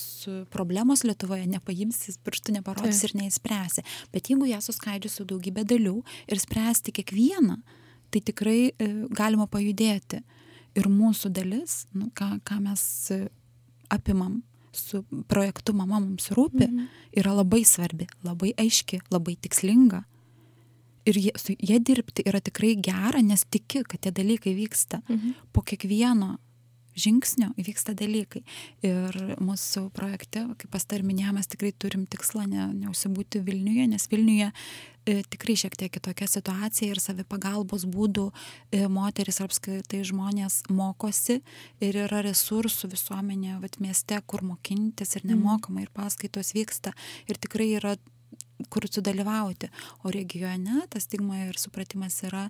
[0.51, 3.87] problemos lietuvoje nepaimsi pirštu neparodysi ir neišspręsi.
[4.11, 7.62] Bet jeigu ją suskaidžius su daugybe dalių ir spręsti kiekvieną
[8.11, 10.23] tai tikrai e, galima pajudėti.
[10.79, 12.83] Ir mūsų dalis, nu, ką, ką mes
[13.14, 13.25] e,
[13.92, 14.42] apimam
[14.73, 16.88] su projektu Mama mums rūpi, mhm.
[17.18, 20.05] yra labai svarbi, labai aiški, labai tikslinga.
[21.09, 25.01] ir jie, su jie dirbti yra tikrai gera, nes tiki, kad tie dalykai vyksta.
[25.09, 25.31] Mhm.
[25.53, 26.37] Po kiekvieno
[26.99, 28.42] žingsnio įvyksta dalykai.
[28.87, 34.51] Ir mūsų projekte, kaip pastarminė, mes tikrai turim tikslą ne, neužsibūti Vilniuje, nes Vilniuje
[35.33, 41.40] tikrai šiek tiek kitokia situacija ir savipagalbos būdų e, moteris apskritai žmonės mokosi
[41.85, 46.92] ir yra resursų visuomenė, vat mieste, kur mokintis ir nemokamai ir paskaitos vyksta.
[47.31, 47.97] Ir tikrai yra
[48.73, 49.71] kur sudalyvauti.
[50.05, 52.49] O regione tas stigma ir supratimas yra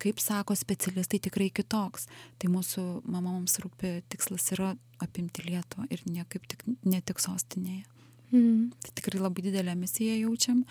[0.00, 2.06] kaip sako specialistai, tikrai kitoks.
[2.40, 7.84] Tai mūsų mamoms rūpi tikslas yra apimti Lietuvą ir niekaip tik, ne tik sostinėje.
[8.30, 8.70] Mm.
[8.84, 10.64] Tai tikrai labai didelę misiją jaučiam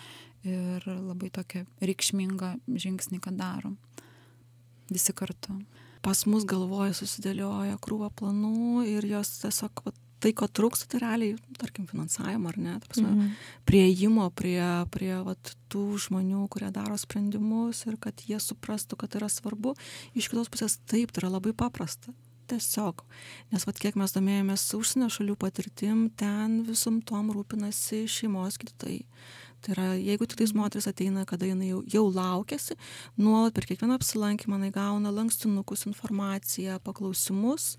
[0.44, 3.76] ir labai tokią reikšmingą žingsnį, kad darom.
[4.90, 5.60] Visi kartu.
[6.00, 11.36] Pas mus galvoje susidėlioja krūva planų ir jos tiesiog vat, tai, ko trūksta, tai realiai,
[11.60, 13.52] tarkim, finansavimo ar ne, prasme, mm -hmm.
[13.68, 19.20] prieimo prie, prie vat, tų žmonių, kurie daro sprendimus ir kad jie suprastų, kad tai
[19.20, 19.74] yra svarbu.
[20.14, 22.12] Iš kitos pusės taip, tai yra labai paprasta.
[22.50, 23.04] Tiesiog.
[23.52, 29.04] Nes vat kiek mes domėjomės užsienio šalių patirtim, ten visum tom rūpinasi šeimos gydytojai.
[29.60, 32.78] Tai yra, jeigu tik tais moteris ateina, kada jinai jau, jau laukėsi,
[33.20, 37.74] nuolat per kiekvieną apsilankymą jinai gauna lankstinukus, informaciją, paklausimus,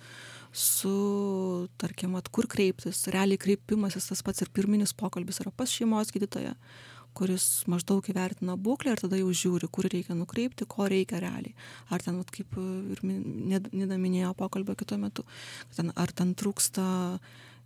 [0.54, 0.94] su,
[1.82, 3.08] tarkim, at, kur kreiptis.
[3.16, 6.54] Realiai kreipimasis tas pats ir pirminis pokalbis yra pas šeimos gydytoją,
[7.18, 11.56] kuris maždaug įvertina būklę ir tada jau žiūri, kur reikia nukreipti, ko reikia realiai.
[11.92, 12.58] Ar ten, at, kaip
[12.96, 15.26] ir Nida minėjo pokalbio kitu metu,
[15.76, 16.86] ten, ar ten trūksta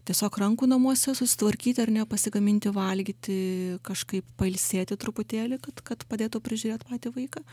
[0.05, 3.37] tiesiog rankų namuose susitvarkyti ar ne, pasigaminti, valgyti,
[3.85, 7.43] kažkaip pailsėti truputėlį, kad, kad padėtų prižiūrėti patį vaiką,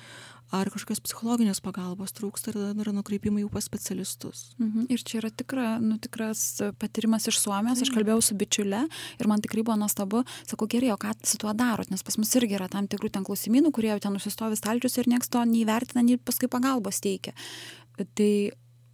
[0.53, 4.51] ar kažkokios psichologinės pagalbos trūksta ir yra nukreipimai jau pas specialistus.
[4.61, 4.87] Mhm.
[4.93, 6.45] Ir čia yra tikra, nu, tikras
[6.81, 11.01] patyrimas iš Suomijos, aš kalbėjau su bičiule ir man tikrai buvo nuostabu, sakau, gerai, o
[11.01, 14.03] ką su tuo darot, nes pas mus irgi yra tam tikrų ten klausimynų, kurie jau
[14.05, 17.33] ten nusistovi stalčius ir nieks to neįvertina, nei paskui pagalbos teikia.
[18.17, 18.33] Tai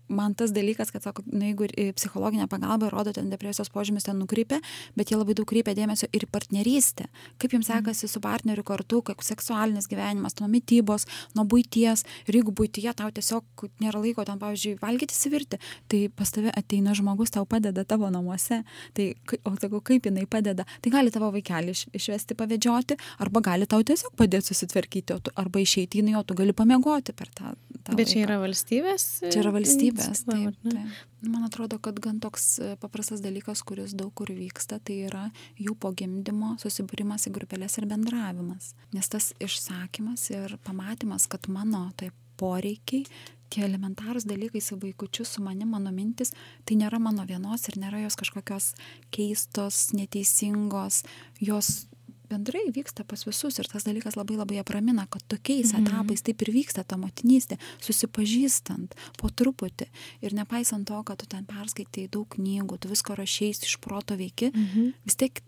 [0.08, 4.18] man tas dalykas, kad sako, na, jeigu ir psichologinė pagalba rodo ten depresijos požymis, ten
[4.20, 4.60] nukreipia,
[4.96, 7.08] bet jie labai daug kreipia dėmesio ir partnerystę.
[7.38, 7.84] Kaip jums mhm.
[7.84, 12.04] sekasi su partneriu kartu, kaip seksualinis gyvenimas, nuo mytybos, nuo būties.
[12.28, 16.96] Ir jeigu būtyje tau tiesiog nėra laiko ten, pavyzdžiui, valgyti sivirti, tai pas tave ateina
[16.96, 18.62] žmogus, tau padeda tavo namuose.
[18.96, 19.08] Tai,
[19.44, 20.66] o sakau, kaip jinai padeda?
[20.82, 25.62] Tai gali tavo vaikelį iš, išvesti pavėdžioti, arba gali tau tiesiog padėti susitvarkyti, tu, arba
[25.62, 27.54] išeiti į jo, tu gali pamiegoti per tą.
[27.84, 28.12] tą Bet laiką.
[28.12, 29.06] čia yra valstybės?
[29.28, 30.58] Čia yra valstybės valstybės.
[30.62, 31.00] Taip, taip.
[31.28, 35.24] Man atrodo, kad gan toks e, paprastas dalykas, kuris daug kur vyksta, tai yra
[35.58, 38.72] jų po gimdymo susibūrimas į grupelės ir bendravimas.
[38.94, 43.04] Nes tas išsakymas ir pamatymas, kad mano tai poreikiai,
[43.52, 46.34] tie elementarūs dalykai su vaikučiu, su manim, mano mintis,
[46.68, 48.72] tai nėra mano vienos ir nėra jos kažkokios
[49.14, 51.02] keistos, neteisingos,
[51.40, 51.88] jos
[52.30, 55.86] bendrai vyksta pas visus ir tas dalykas labai labai apramina, kad tokiais mhm.
[55.86, 59.88] etapais taip ir vyksta ta motinystė, susipažįstant po truputį
[60.24, 64.52] ir nepaisant to, kad tu ten perskaitai daug knygų, tu visko rašiais iš proto veiki,
[64.52, 64.94] mhm.
[65.08, 65.42] vis tiek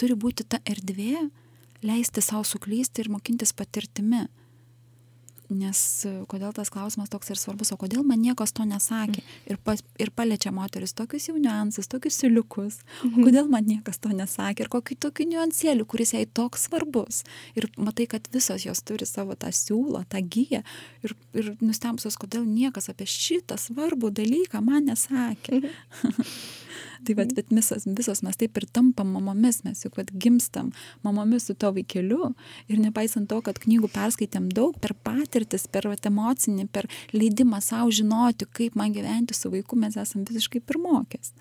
[0.00, 1.28] turi būti ta erdvė
[1.84, 4.24] leisti savo suklysti ir mokintis patirtimi.
[5.52, 5.78] Nes
[6.08, 9.34] e, kodėl tas klausimas toks ir svarbus, o kodėl man niekas to nesakė mm.
[9.52, 13.26] ir, pas, ir paliečia moteris tokius jau niuansus, tokius siliukus, mhm.
[13.26, 17.22] kodėl man niekas to nesakė ir kokį tokį niuansėlį, kuris jai toks svarbus.
[17.58, 20.64] Ir matai, kad visos jos turi savo tą siūlą, tą gyją
[21.04, 25.60] ir, ir nustempusios, kodėl niekas apie šitą svarbų dalyką man nesakė.
[27.06, 30.70] tai vat bet visos visos mes taip ir tampam mamomis mes juk vat gimstam
[31.02, 32.34] mamomis su tuo vaikeliu
[32.68, 37.90] ir nepaisant to kad knygų perskaitėm daug per patirtis per vat emocinį per leidimą sau
[37.90, 41.34] žinoti kaip man gyventi su vaiku mes esam visiškai pirmokės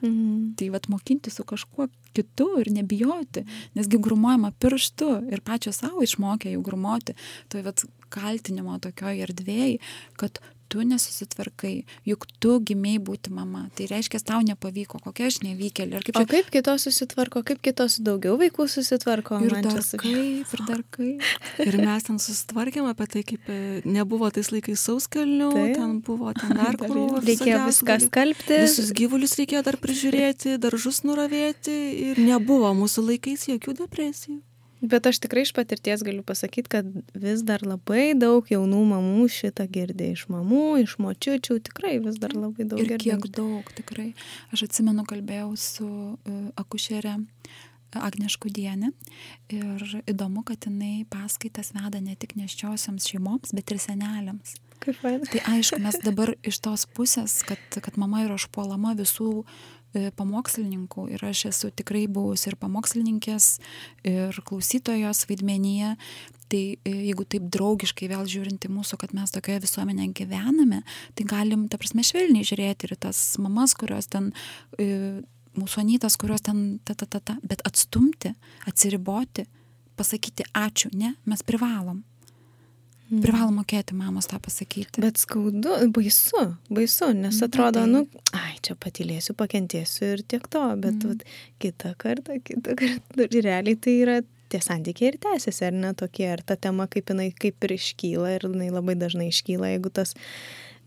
[0.00, 0.54] Mhm.
[0.56, 3.44] Tai vat mokinti su kažkuo kitu ir nebijoti,
[3.74, 7.14] nesgi grumuojama pirštu ir pačios savo išmokė jau grumoti,
[7.48, 9.78] tai vat kaltinimo tokioj erdvėjai,
[10.16, 11.72] kad tu nesusitvarkai,
[12.08, 13.66] juk tu gimiai būti mama.
[13.76, 16.02] Tai reiškia, tau nepavyko, kokia aš nevykėlė.
[16.04, 16.24] Kaip čia...
[16.24, 19.40] O kaip kitos susitvarko, kaip kitos daugiau vaikų susitvarko?
[19.46, 21.28] Ir dar kaip, ir dar kaip.
[21.64, 25.68] ir mes ten susitvarkėm apie tai, kaip e, nebuvo tais laikais sauskelnių, tai.
[25.78, 27.18] ten buvo ten dar kur.
[27.24, 28.60] reikėjo viską skalbti.
[28.66, 31.78] Visus gyvulius reikėjo dar prižiūrėti, daržus nuravėti
[32.10, 34.42] ir nebuvo mūsų laikais jokių depresijų.
[34.80, 39.66] Bet aš tikrai iš patirties galiu pasakyti, kad vis dar labai daug jaunų mamų šitą
[39.74, 42.82] girdė iš mamų, iš močiučių, tikrai vis dar labai daug.
[42.82, 43.16] Ir girdė.
[43.16, 44.12] kiek daug, tikrai.
[44.54, 47.18] Aš atsimenu, kalbėjau su uh, akušerė
[47.96, 48.90] Agnišku dienė
[49.48, 54.58] ir įdomu, kad jinai paskaitas veda ne tik neščiosioms šeimoms, bet ir seneliams.
[54.78, 55.26] Kaip faina.
[55.26, 59.46] Tai aišku, mes dabar iš tos pusės, kad, kad mama yra užpuolama visų e,
[59.92, 63.46] pamokslininkų ir aš esu tikrai buvusi ir pamokslininkės,
[64.08, 65.94] ir klausytojos vaidmenyje.
[66.48, 70.80] Tai e, jeigu taip draugiškai vėl žiūrint į mūsų, kad mes tokioje visuomenėje gyvename,
[71.16, 74.30] tai galim, ta prasme, švelniai žiūrėti ir tas mamas, kurios ten,
[74.80, 75.20] e,
[75.58, 78.32] mūsų anytas, kurios ten, ta, ta, ta, ta, bet atstumti,
[78.68, 79.44] atsiriboti,
[80.00, 82.00] pasakyti ačiū, ne, mes privalom.
[83.10, 83.22] Mhm.
[83.24, 85.00] Privalom mokėti mamos tą pasakyti.
[85.00, 88.02] Bet skaudu, baisu, baisu, nes Nu, atrodo, bet nu,
[88.36, 91.08] ai, čia patylėsiu, pakentėsiu ir tiek to, bet Mhm.
[91.08, 91.24] vat,
[91.58, 96.42] kitą kartą, kitą kartą, realiai tai yra tie santykiai ir tęsiasi, ar ne tokie, ar
[96.42, 100.14] ta tema, kaip jinai kaip ir iškyla, ir jinai labai dažnai iškyla, jeigu tas,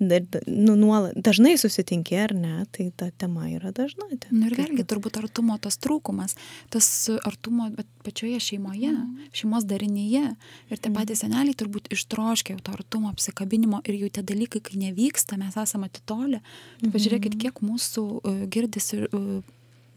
[0.02, 4.08] nu, nuolat, dažnai susitinki, ar ne, tai ta tema yra dažna.
[4.10, 6.36] ten Nu ir vėlgi turbūt artumo tas trūkumas,
[6.74, 6.88] tas
[7.28, 7.70] artumo
[8.04, 8.92] pačioje šeimoje,
[9.38, 10.36] šeimos darinyje.
[10.74, 14.82] Ir tie patys seneliai turbūt ištroškia jau to artumo, apsikabinimo ir jau tie dalykai, kai
[14.82, 16.42] nevyksta, mes esame atitolę.
[16.82, 19.42] Tai pažiūrėkit, kiek mūsų uh, girdisi uh,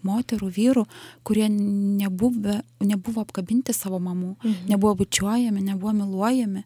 [0.05, 0.85] moterų, vyrų,
[1.25, 4.69] kurie nebuvo, nebuvo apkabinti savo mamų, Mhm.
[4.69, 6.65] nebuvo bučiuojami, nebuvo miluojami.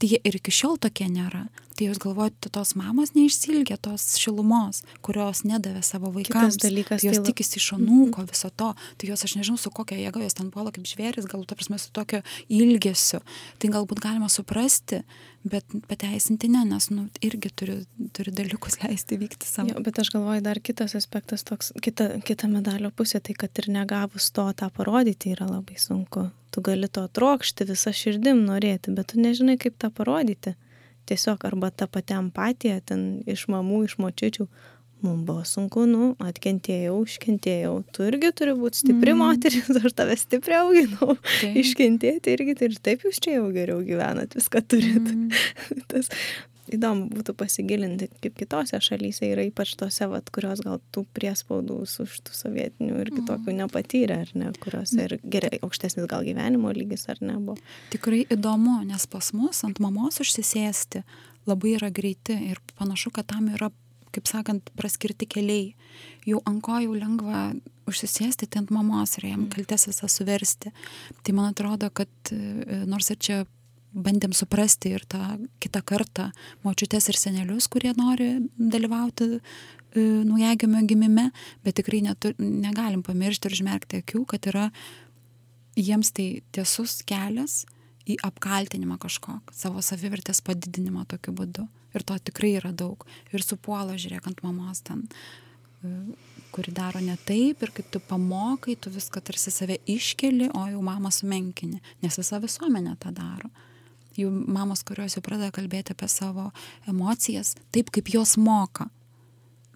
[0.00, 1.46] Tai jie ir iki šiol tokie nėra.
[1.76, 6.58] Tai jūs galvojate, tos mamos neišsilgia tos šilumos, kurios nedavė savo vaikams.
[6.60, 8.70] dalykas, tai jos tai tikisi iš anūko viso to.
[9.00, 11.80] Tai jos, aš nežinau, su kokia jėga jos ten puola kaip žvėris, galbūt, ta prasme,
[11.80, 12.20] su tokio
[12.52, 13.22] ilgesiu.
[13.60, 15.00] Tai galbūt galima suprasti,
[15.42, 17.76] bet pateisinti ne, nes, nu, irgi turi,
[18.16, 19.72] turi dalykus leisti vykti savo.
[19.72, 23.70] Jo, bet aš galvoju, dar kitas aspektas toks, kita, kita medalio pusė, tai kad ir
[23.72, 26.28] negavus to tą parodyti yra labai sunku.
[26.50, 30.56] Tu gali to trokšti visą širdim norėti, bet tu nežinai, kaip tą parodyti.
[31.08, 34.46] Tiesiog arba ta pati empatija ten iš mamų, iš močiučių.
[35.00, 37.72] Mums buvo sunku, nu, atkentėjau, iškentėjau.
[37.96, 39.22] Tu irgi turi būti stipri mm.
[39.22, 41.16] moteris, aš tave stipriai auginau.
[41.40, 41.56] Taip.
[41.62, 45.08] Iškentėti irgi, tai ir taip jūs čia jau geriau gyvenat, viską turit.
[45.08, 45.32] Mm.
[45.92, 46.12] tas
[46.74, 52.20] įdomu būtų pasigilinti, kaip kitose šalyse yra, ypač tose, vat, kurios gal tų priespaudų už
[52.26, 57.20] tų sovietinių ir kitokių nepatyrė, ar ne, kuriuose ir gerai, aukštesnis gal gyvenimo lygis ar
[57.24, 57.58] ne buvo.
[57.94, 61.04] Tikrai įdomu, nes pas mus ant mamos užsisėsti
[61.48, 63.70] labai yra greiti ir panašu, kad tam yra,
[64.14, 65.70] kaip sakant, praskirti keliai.
[66.28, 67.50] Jau ant ko jau lengva
[67.90, 70.72] užsisėsti, tai ant mamos ir jam kaltės visą suversti.
[71.24, 73.40] Tai man atrodo, kad e, nors ir čia
[73.90, 76.30] bandėm suprasti ir tą kitą kartą
[76.64, 79.40] močiutės ir senelius, kurie nori dalyvauti e,
[80.28, 81.30] naujagimio gimime,
[81.66, 84.68] bet tikrai netur, negalim pamiršti ir užmerkti akių, kad yra
[85.78, 87.64] jiems tai tiesus kelias
[88.10, 91.66] į apkaltinimą kažkokį, savo savivertės padidinimą tokiu būdu.
[91.94, 93.06] Ir to tikrai yra daug.
[93.34, 95.06] Ir supuola, žiūrėk, ant mamos ten,
[95.82, 95.94] e,
[96.54, 100.84] kuri daro ne taip ir kaip tu pamokai, tu viską tarsi save iškeli, o jau
[100.84, 103.50] mamą sumenkini, nes visa visuomenė tą daro.
[104.18, 106.50] Jų mamos, kurios jau pradeda kalbėti apie savo
[106.90, 108.90] emocijas, taip kaip jos moka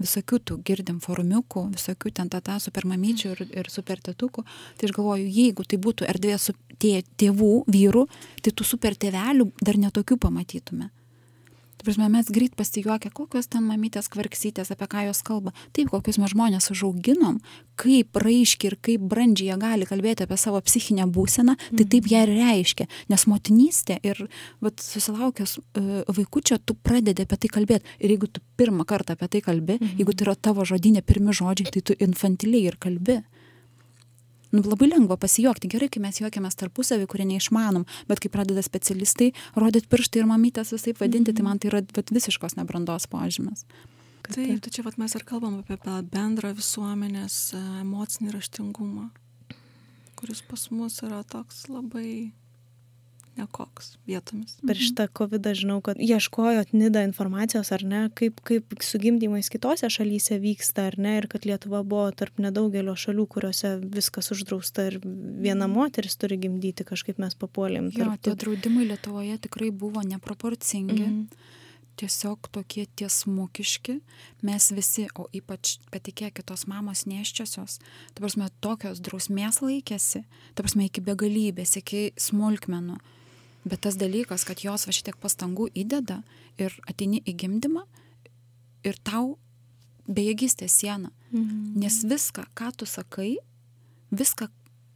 [0.00, 4.44] visokių tų girdim forumiukų, visokių ten tata supermamyčių ir, ir supertetukų.
[4.78, 8.06] Tai aš galvoju, jeigu tai būtų erdvė su tė, tėvų, vyrų,
[8.42, 10.90] tai tų super tėvelių dar netokių pamatytume.
[11.84, 15.50] Tai prasme, mes greit pasijuokia, kokios ten mamytės kvarksytės, apie ką jos kalba.
[15.76, 17.42] Taip, kokius mes žmonės užauginom,
[17.76, 22.22] kaip raiškiai ir kaip brandžiai jie gali kalbėti apie savo psichinę būseną, tai taip ją
[22.24, 22.88] ir reiškia.
[23.12, 24.22] Nes motinystė ir
[24.64, 27.98] vat, susilaukęs uh, vaikučio, tu pradedi apie tai kalbėti.
[28.00, 30.00] Ir jeigu tu pirmą kartą apie tai kalbi, mhm.
[30.00, 33.20] jeigu tai yra tavo žodinė pirmi žodžiai, tai tu infantiliai ir kalbi.
[34.54, 35.68] Nu, labai lengva pasijuokti.
[35.72, 40.70] Gerai, kai mes juokiamės tarpusavį, kurie neišmanom, bet kai pradeda specialistai rodyti pirštai ir mamytės
[40.76, 43.66] visai vadinti, mm tai man tai yra vat, visiškos nebrandos požymis.
[44.28, 45.76] Taip, tai čia vat, mes ir kalbam apie
[46.12, 49.10] bendrą visuomenės e, emocinį raštingumą,
[50.14, 52.30] kuris pas mus yra toks labai
[53.38, 54.56] nekoks vietomis.
[54.66, 59.90] Per šitą COVID žinau, kad ieškojot nida informacijos ar ne, kaip, kaip su gimdymais kitose
[59.90, 65.00] šalyse vyksta ar ne, ir kad Lietuva buvo tarp nedaugelio šalių, kuriuose viskas uždrausta ir
[65.04, 67.90] viena moteris turi gimdyti, kažkaip mes papuolėm.
[67.94, 71.04] Jo, tarp tie draudimai Lietuvoje tikrai buvo neproporcingi.
[71.04, 71.52] Mhm.
[71.94, 74.00] tiesiog tokie tiesmukiški,
[74.42, 77.78] mes visi, o ypač patikėkit, tos mamos neščiosios,
[78.14, 80.24] ta prasme, tokios drausmės laikėsi,
[80.54, 82.98] ta prasme, iki begalybės, iki smulkmenų.
[83.64, 86.20] Bet tas dalykas, kad jos va šitiek pastangų įdeda
[86.60, 87.86] ir ateini į gimdymą
[88.84, 89.38] ir tau
[90.04, 91.10] bejėgystė siena.
[91.32, 91.80] Mhm.
[91.80, 93.38] Nes viską, ką tu sakai,
[94.12, 94.50] viską,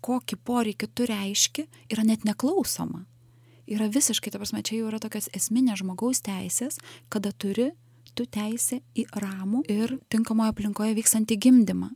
[0.05, 3.07] kokį poreikį tu reiški, yra net neklausoma.
[3.69, 6.79] Yra visiškai, ta prasme, čia jau yra tokios esminės žmogaus teisės,
[7.13, 7.73] kada turi
[8.17, 11.91] tu teisę į ramų ir tinkamoje aplinkoje vykstantį gimdymą.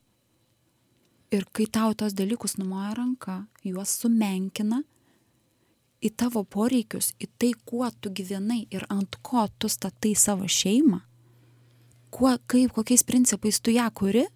[1.32, 4.82] Ir kai tau tos dalykus numoja ranka, juos sumenkina
[6.02, 11.00] į tavo poreikius, į tai, kuo tu gyvenai ir ant ko tu statai savo šeimą,
[12.12, 14.26] kuo, kaip, kokiais principais tu ją kuri,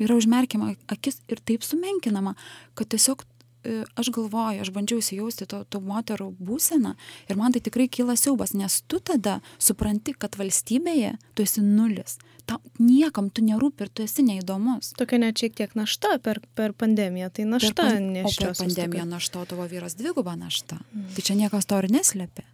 [0.00, 2.34] yra užmerkiama akis ir taip sumenkinama,
[2.78, 6.94] kad tiesiog e, aš galvoju, aš bandžiau įsijausti to, to moterų būseną
[7.28, 12.16] ir man tai tikrai kyla siaubas, nes tu tada supranti, kad valstybėje tu esi nulis.
[12.50, 14.94] Ta, niekam tu nerūpi ir tu esi neįdomus.
[14.98, 19.44] Tokia net šiek tiek našta per, per pandemiją, tai našta pan, o per pandemiją našta,
[19.46, 20.80] tavo vyras dvigubą naštą.
[20.80, 21.12] Mm.
[21.14, 22.46] Tai čia niekas to ir neslėpia.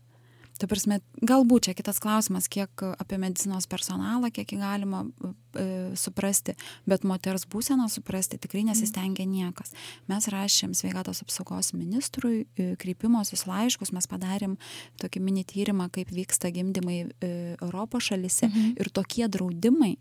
[0.57, 5.67] Ta prasme, galbūt čia kitas klausimas, kiek apie medicinos personalą, kiek jį galima e,
[5.99, 6.55] suprasti,
[6.89, 9.75] bet moters būseną suprasti tikrai nesistengia niekas.
[10.09, 14.57] Mes rašėm sveikatos apsaugos ministrui e, kreipimosis laiškus, mes padarėm
[15.03, 18.77] tokį mini tyrimą, kaip vyksta gimdymai e, Europos šalise mhm.
[18.81, 19.97] ir tokie draudimai,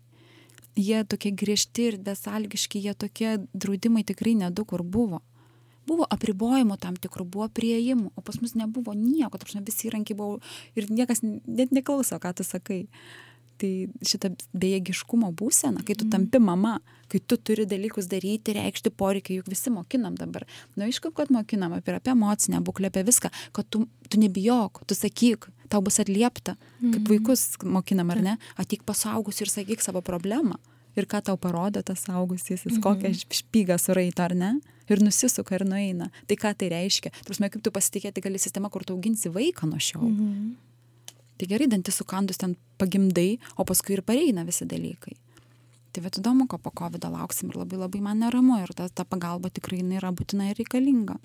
[0.76, 5.20] jie tokie griežti ir besalgiški, jie tokie draudimai tikrai nedaug kur buvo
[5.86, 10.40] buvo apribojimų tam tikrų, buvo prieimų, o pas mus nebuvo nieko, tarp visi įrankiai buvo
[10.74, 12.86] ir niekas net neklauso, ką tu sakai.
[13.56, 16.10] Tai šitą bejėgiškumo būseną, kai tu Mhm.
[16.12, 16.74] tampi mama,
[17.08, 20.44] kai tu turi dalykus daryti, reikšti poreikiai, juk visi mokinam dabar.
[20.76, 24.84] Na, nu, aišku, kad mokinam apie, apie emocinę būklę, apie viską, kad tu, tu nebijok,
[24.86, 27.08] tu sakyk, tau bus atliepta, kaip Mhm.
[27.08, 30.58] vaikus mokinam, ar ne, ateik pasaugus ir sakyk savo problemą.
[30.96, 33.28] Ir ką tau parodo tas saugusysis, kokią Mhm.
[33.30, 34.60] špygą suraito, ar ne?
[34.88, 36.10] Ir nusisuka ir nueina.
[36.26, 37.10] Tai ką tai reiškia?
[37.26, 40.08] Turime, kaip tu pasitikėti gali sistema, kur tu auginsi vaiką nuo šiol.
[40.08, 40.56] Mhm.
[41.38, 45.16] Tai gerai, dantis sukandus ten pagimdai, o paskui ir pareina visi dalykai.
[45.92, 49.04] Tai bet įdomu, ko po COVID lauksim ir labai labai man neramu ir ta, ta
[49.04, 51.18] pagalba tikrai yra būtina ir reikalinga.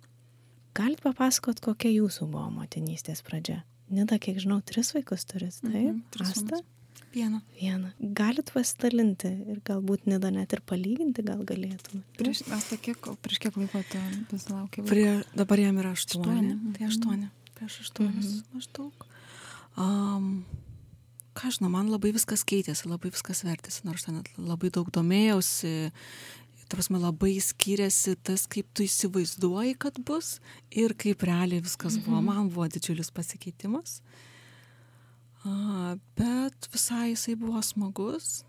[0.73, 3.63] Galit papasakot, kokia jūsų buvo motinystės pradžia?
[3.89, 5.73] Nida, kiek žinau, tris vaikus turit, taip?
[5.73, 6.41] Mhm, tris Asta?
[6.41, 6.63] sūnus.
[7.11, 7.41] Vieną.
[7.59, 7.89] Vieną.
[8.15, 12.05] Galit pasidalinti ir galbūt Nida net ir palyginti gal galėtum.
[12.15, 13.99] Prieš, asta, kiek, prieš kiek laiko tu
[14.31, 14.85] susilaukė?
[14.87, 16.23] Prie, dabar jam yra aštuoni.
[16.23, 16.91] Aštuoni, Tai mhm.
[16.93, 17.29] aštuoni.
[17.59, 18.43] Prieš aštuonis Mhm.
[18.55, 19.05] maždaug.
[19.77, 20.45] Um,
[21.35, 25.91] ką žinau, man labai viskas keitėsi, labai viskas vertėsi, nors ten labai daug domėjausi.
[26.71, 30.39] Tarsi labai skiriasi tas, kaip tu įsivaizduoji, kad bus
[30.71, 32.21] ir kaip realiai viskas buvo.
[32.23, 33.99] Man buvo didžiulis pasikeitimas.
[35.43, 38.43] Bet visai jisai buvo smagus.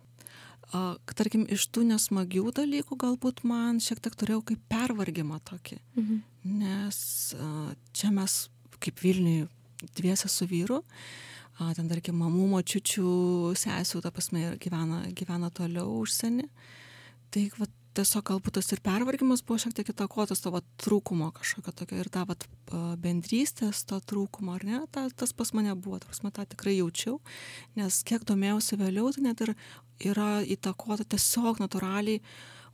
[0.72, 5.78] Tarkim, iš tų nesmagių dalykų galbūt man šiek tiek turėjau kaip pervargimą tokį.
[6.00, 6.22] Mhm.
[6.62, 6.98] Nes
[7.92, 8.38] čia mes
[8.82, 9.46] kaip Vilniui
[9.98, 10.80] dviese su vyru,
[11.76, 13.12] ten tarkim, mamų, močiučių,
[13.58, 16.48] sesių, ta prasme, gyvena, gyvena toliau užsienį.
[17.32, 21.74] Tai va, tiesiog galbūt tas ir pervargimas buvo šiek tiek įtakotas to va, trūkumo kažkokio
[21.76, 22.36] tokio ir ta va,
[23.02, 27.18] bendrystės to trūkumo, ar ne, ta, tas pas mane buvo, ta prasme, tą tikrai jaučiau,
[27.78, 29.54] nes kiek domėjausi vėliau, tai net ir
[30.12, 32.22] yra įtakota tiesiog natūraliai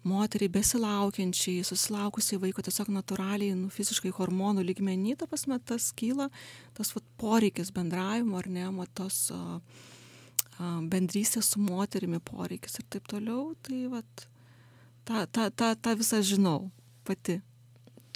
[0.07, 6.29] moteriai besilaukiančiai, susilaukusiai vaiko tiesiog natūraliai, nu, fiziškai hormonų lygmenį, ta prasme, tas kyla,
[6.79, 12.87] tas vat, poreikis bendravimo, ar ne, mo, tos a, a, bendrystės su moterimi poreikis ir
[12.95, 14.29] taip toliau, tai vat,
[15.09, 16.69] tą, tą, tą, tą visą žinau
[17.09, 17.39] pati.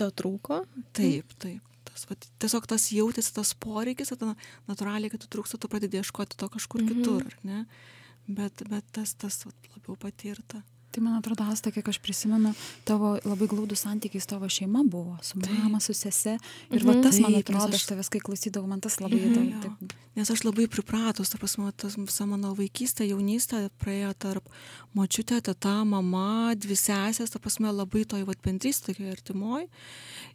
[0.00, 0.62] To trūko?
[0.96, 1.60] Taip, taip.
[1.88, 4.32] Tas, vat, tiesiog tas jautėsi tas poreikis, tada
[4.68, 6.88] natūraliai, kad tu trūksta, tu pradedi ieškoti to kažkur Mhm.
[7.02, 7.64] kitur, ne?
[8.28, 10.62] Bet, bet tas, tas vat, labiau patirta.
[10.92, 12.50] Tai man atrodo, Asta, kiek aš prisimenu,
[12.84, 16.34] tavo labai glaudų santykiai su tavo šeima buvo, su mama, su sese.
[16.70, 17.02] Ir va Mhm.
[17.02, 19.32] tas, man atrodo, aš- tavęs, kai klausydavau, man tas labai Mhm.
[19.32, 19.62] įdomu.
[19.62, 24.44] Taip, Nes aš labai pripratus, ta prasme, tas visa mano vaikystė, jaunystė praėjo tarp
[24.94, 29.68] močiutė, teta, mama, dvi sesės, ta prasme, labai toj vat bendrystė, tokia artimoji.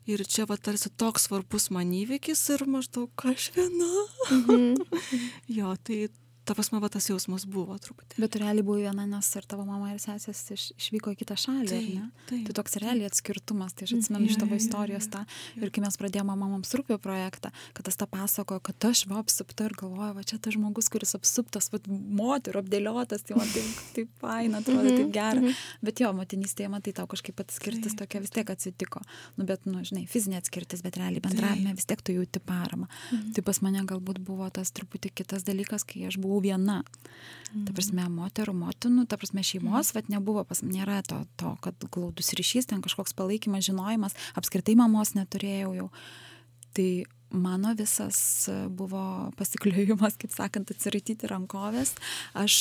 [0.08, 4.08] Ir čia va tarsi toks svarbus man įvykis ir maždaug aš viena.
[4.32, 4.76] Mhm.
[5.48, 6.10] jo, tai
[6.48, 8.20] ta prasme, va tas jausmas buvo truputį.
[8.24, 11.82] Bet realiai buvai viena, nes ir tavo mama ir sesės iš, išvyko į kitą šalį,
[11.98, 12.06] ne?
[12.30, 12.46] taip.
[12.48, 15.24] Tai toks realiai atskirtumas, tai aš atsimenu iš tavo jo, istorijos tą.
[15.60, 19.68] Ir kai mes pradėjome mamams rūpio projektą, kad tas tą pasako, kad aš va apsupta
[19.68, 24.14] ir galvoju, va čia tas žmogus, kuris apsuptas, va moterų apdėliotas, tai man taip, taip
[24.24, 25.54] faina, atrodo, taip gera.
[25.84, 29.02] Bet jo, motinystėje, matai, tau kažkaip atskirtis Taip, tokia vis tiek atsitiko.
[29.38, 32.88] Nu, bet, nu, žinai, fizinė atskirtis, bet realiai bendravime vis tiek tu jauti paramą.
[33.36, 36.82] Tai pas mane galbūt buvo tas truputį kitas dalykas, kai aš buvau viena.
[37.48, 42.34] Ta prasme, moterų, motinų, ta prasme, šeimos, vad nebuvo, pas nėra to, to, kad glaudus
[42.36, 45.88] ryšys, ten kažkoks palaikymas, žinojimas, apskritai mamos neturėjau jau.
[46.76, 46.90] Tai
[47.32, 51.94] mano visas buvo pasikliojimas, kaip sakant, atsiraityti rankovės.
[52.38, 52.58] Aš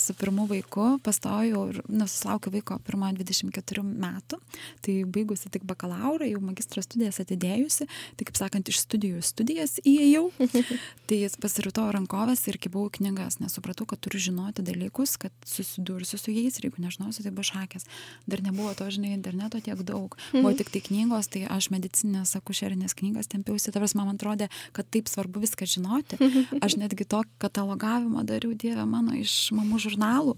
[0.00, 4.40] su pirmu vaiku pastojau ir nusilaukiu vaiko pirmą 24 metų.
[4.84, 7.88] Tai baigusi tik bakalauro, jau magistro studijas atidėjusi,
[8.18, 10.28] tai kaip sakant, iš studijų studijas įėjau.
[11.08, 16.20] tai jis pasirito rankovės ir kibau knygas, nes supratau, kad turiu žinoti dalykus, kad susidursiu
[16.20, 17.86] su jais ir jeigu nežinosiu, tai bus šakės.
[18.28, 20.16] Dar nebuvo to, žinai, interneto tiek daug.
[20.34, 25.10] Buvo tik tai knygos, tai aš medicinės akušerinės knygas tempiausi, tavas man atrodė, kad taip
[25.10, 26.18] svarbu viską žinoti.
[26.64, 30.36] Aš netgi to katalogavimą dariau, Dieve mano, iš mamų žurnalų.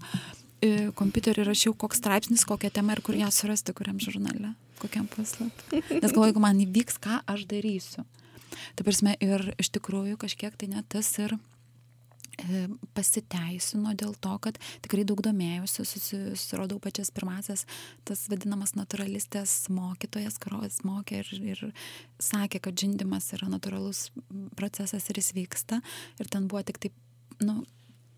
[0.61, 5.81] į kompiuterį rašiau, koks straipsnis, kokią temą ir kur ją surasti, kuriam žurnale, kokiam puslapį.
[5.89, 8.05] Nes galvoju, jeigu man įvyks, ką aš darysiu.
[8.75, 11.39] Tai prasme, ir iš tikrųjų kažkiek tai net tas ir e,
[12.97, 17.65] pasiteisino dėl to, kad tikrai daug domėjausi, susiradau pačias pirmasias,
[18.07, 21.65] tas vadinamas naturalistės mokytojas, kurios mokė ir, ir
[22.21, 24.09] sakė, kad žindimas yra natūralus
[24.57, 25.81] procesas ir jis vyksta.
[26.21, 26.97] Ir ten buvo tik taip,
[27.43, 27.61] nu,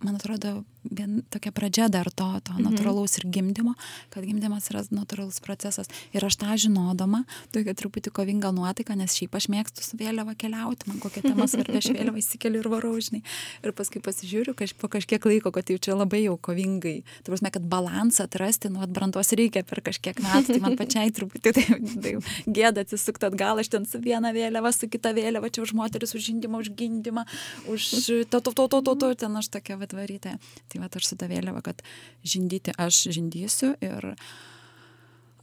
[0.04, 2.68] man atrodo, vien tokia pradžia dar to, to mhm.
[2.68, 3.74] natūralaus ir gimdymo,
[4.14, 5.89] kad gimdymas yra natūralus procesas.
[6.16, 7.24] Ir aš tą žinodama,
[7.56, 11.80] tokia truputį kovinga nuotaika, nes šiaip aš mėgstu su vėliava keliauti, man kokia tema svarbi,
[11.80, 13.24] aš vėliavą įsikeliu ir varau, žinai.
[13.64, 16.99] Ir paskui pasižiūriu, kaž, po kažkiek laiko, kad jau čia labai jau kovingai.
[17.24, 21.56] Tai prasme, kad balansą atrasti, nu, atbrantos reikia per kažkiek metų, tai man pačiai truputį
[21.56, 21.66] tai,
[22.04, 22.16] tai
[22.47, 26.28] gėda atsisukti atgal, aš ten su viena vėliava, su kita vėliava, čia už moteris, už
[26.28, 27.26] žindimą, už gimdymą,
[27.72, 27.89] už
[28.30, 30.37] to, to, to, to, to, to, ten aš tokia vadvarytė.
[30.69, 31.83] Tai va aš su ta vėliava, kad
[32.25, 34.13] žindyti aš žindysiu ir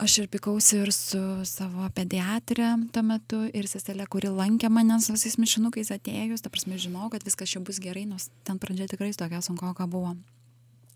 [0.00, 5.12] aš ir pikausi ir su savo pediatrė tuo metu ir seselė, kuri lankė mane su
[5.12, 9.12] visais mišinukais atėjus, ta prasme žinau, kad viskas čia bus gerai, nors ten pradžia tikrai
[9.12, 10.16] tokia sunkoka buvo.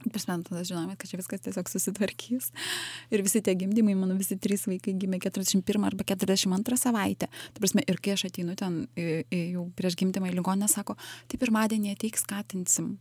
[0.05, 2.51] Prasme, tada žinome, kad čia viskas tiesiog susitvarkys.
[3.15, 7.29] Ir visi tie gimdymai, mano visi trys vaikai gimė 41 arba 42 savaitę.
[7.29, 10.99] Ta prasme, ir kai aš ateinu ten jau prieš gimdymą į ligonę, sako,
[11.31, 12.99] tai pirmadienį ateik skatinsim.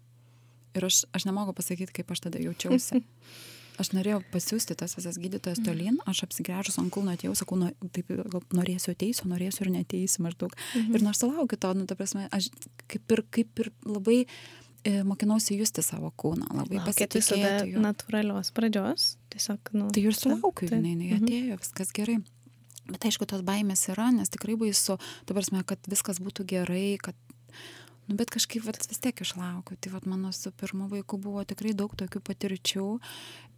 [0.74, 3.04] Ir aš, aš nemoku pasakyti, kaip aš tada jaučiausi.
[3.82, 5.66] Aš norėjau pasiūsti tas visas gydytojas mhm.
[5.66, 8.12] tolyn, aš apsigręžus ant kulno atėjau, sakau, nu, taip,
[8.54, 10.54] norėsiu ateisiu, norėsiu ir neteisiu maždaug.
[10.76, 10.94] Mhm.
[10.94, 12.52] Ir nors sulaukiu to, nu, ta prasme, aš
[12.92, 17.74] kaip ir, kaip ir labai e, mokinausi justi savo kūną, labai pasitikėti.
[17.82, 19.90] Natūralios pradžios, tiesiog, nu.
[19.96, 21.26] Tai ir sulaukiu, tai, jinai, jinai mhm.
[21.26, 22.20] atėjo, viskas gerai.
[22.84, 27.16] Bet aišku, tos baimės yra, nes tikrai baisu, ta prasme, kad viskas būtų gerai, kad
[28.08, 29.78] nu bet kažkaip vat vis tiek išlaukiau.
[29.80, 32.88] Tai vat mano su pirmu vaiku buvo tikrai daug tokių patirčių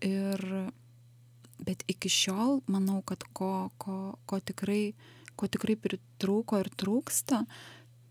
[0.05, 0.45] ir
[1.65, 4.93] bet iki šiol manau kad ko ko ko tikrai
[5.35, 7.43] ko tikrai pritrūko ir trūksta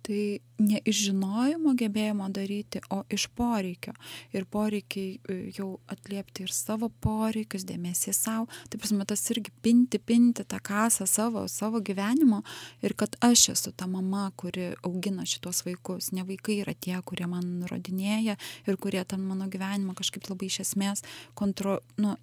[0.04, 3.94] tai ne iš žinojimo gebėjimo daryti, o iš poreikio.
[4.36, 8.46] Ir poreikiai e, jau atliepti ir savo poreikius, dėmesį savo.
[8.70, 12.42] Taip prasme, tas irgi pinti, pinti tą kasą savo, savo gyvenimo.
[12.84, 16.12] Ir kad aš esu ta mama, kuri augina šitos vaikus.
[16.14, 18.36] Ne vaikai yra tie, kurie man nurodinėja
[18.68, 21.04] ir kurie ten mano gyvenimą kažkaip labai iš esmės
[21.38, 22.14] kontro, nu,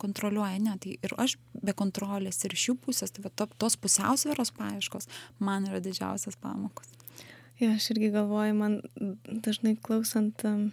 [0.00, 0.56] kontroliuoja.
[0.62, 5.10] Ne, tai ir aš be kontrolės ir iš jų pusės, tai va, tos pusiausvėros paieškos
[5.42, 6.94] man yra didžiausias pamokos.
[7.60, 8.80] Ja, aš irgi galvoju, man
[9.28, 10.72] dažnai klausant um,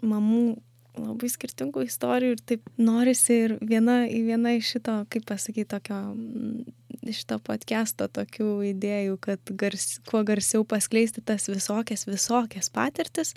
[0.00, 0.56] mamų
[0.98, 5.98] labai skirtingų istorijų ir taip norisi ir viena, viena iš šito, kaip pasakyti, tokio,
[7.08, 13.34] iš to podcast'o tokių idėjų, kad gars, kuo garsiau paskleisti tas visokias, visokias patirtis,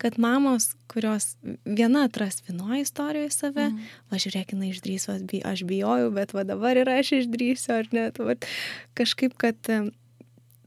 [0.00, 3.88] kad mamos, kurios viena atras vienoje istorijoje save, mm.
[4.12, 5.18] va žiūrėk, jinai išdryso,
[5.50, 8.38] aš bijojau, bet va dabar ir aš išdrysiu, ar ne, va,
[8.96, 9.72] kažkaip, kad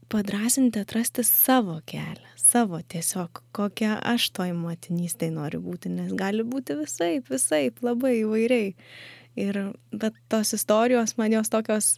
[0.08, 6.76] padrasinti atrasti savo kelią, savo tiesiog, kokia aš toj motinystėje noriu būti, nes gali būti
[6.78, 8.74] visai, visai, labai įvairiai.
[9.40, 9.58] Ir,
[9.90, 11.96] bet tos istorijos man jos tokios,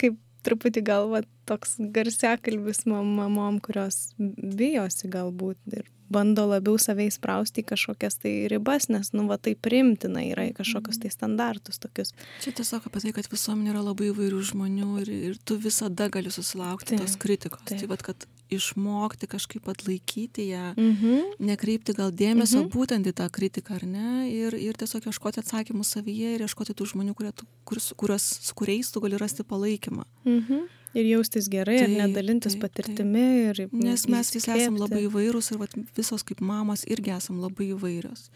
[0.00, 7.68] kaip truputį galva, toks garsiakalbis mamom, kurios bijosi galbūt ir bando labiau save įsprausti į
[7.72, 12.12] kažkokias tai ribas, nes, nu, va, tai primtina yra į kažkokius tai standartus tokius.
[12.44, 16.32] Čia tiesiog apie tai, kad visuomenė yra labai įvairių žmonių ir, ir tu visada gali
[16.34, 17.64] susilaukti taip, tos kritikos.
[17.64, 17.82] Taip.
[17.82, 21.34] Tai vad, kad išmokti kažkaip atlaikyti ją, mhm.
[21.48, 22.70] nekreipti gal dėmesio mhm.
[22.74, 26.92] būtent į tą kritiką, ar ne, ir, ir tiesiog ieškoti atsakymų savyje ir ieškoti tų
[26.92, 27.32] žmonių, kurie,
[27.66, 30.06] kur, kurios, su kuriais tu gali rasti palaikymą.
[30.28, 30.64] Mhm.
[30.94, 33.24] Ir jaustis gerai, taip, ir nedalintis taip, patirtimi.
[33.50, 37.72] Ir, Nes mes visi esame labai įvairūs ir vat, visos kaip mamos irgi esame labai
[37.72, 38.28] įvairios.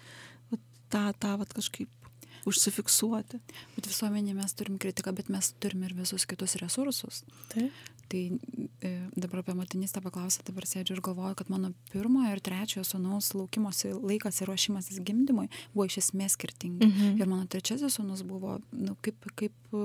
[0.50, 1.92] Vat, tą, tą vat, kažkaip
[2.48, 3.40] užsifiksuoti.
[3.76, 7.22] Bet visuomenė mes turim kritiką, bet mes turim ir visus kitus resursus.
[7.52, 7.86] Taip.
[8.09, 8.22] Tai
[8.80, 8.90] e,
[9.20, 13.92] dabar apie motinystę paklausę, dabar sėdžiu ir galvoju, kad mano pirmojo ir trečiojo sūnaus laukimosi
[13.92, 16.88] laikas ir ruošimasis gimdymui buvo iš esmės skirtingi.
[16.88, 17.20] Mhm.
[17.20, 19.76] Ir mano trečiasis sūnus buvo, nu, kaip, kaip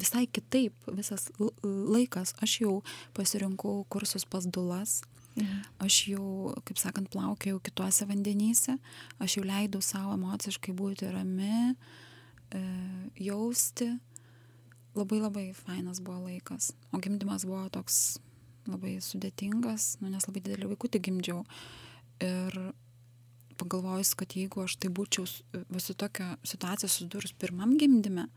[0.00, 1.28] visai kitaip visas
[1.62, 2.34] laikas.
[2.42, 2.74] Aš jau
[3.16, 5.00] pasirinkau kursus pas dulas,
[5.36, 5.62] mhm.
[5.84, 8.78] aš jau, kaip sakant, plaukiau kituose vandenyse,
[9.18, 11.74] aš jau leidau savo emociškai būti rami,
[12.52, 12.62] e,
[13.28, 13.92] jausti.
[14.98, 16.72] Labai labai fainas buvo laikas.
[16.90, 18.18] O gimdymas buvo toks
[18.68, 21.44] labai sudėtingas, nu, nes labai didelį vaikų tik gimdžiau.
[22.24, 22.56] Ir
[23.58, 28.28] pagalvojus, kad jeigu aš tai būčiau su tokia situacija susidūrus pirmam gimdyme,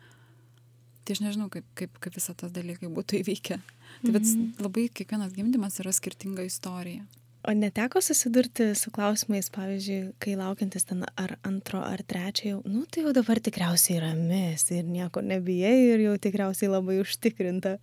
[1.06, 3.58] Tai aš nežinau, kaip, kaip, kaip visą tas dalykai būtų įvykę.
[4.02, 4.54] Tai bet mhm.
[4.62, 7.08] labai kiekvienas gimdymas yra skirtinga istorija.
[7.44, 12.84] o neteko susidurti su klausimais pavyzdžiui kai laukiantis ten ar antro ar trečio jau nu
[12.86, 17.78] tai jau dabar tikriausiai rami esi ir nieko nebijai ir jau tikriausiai labai užtikrinta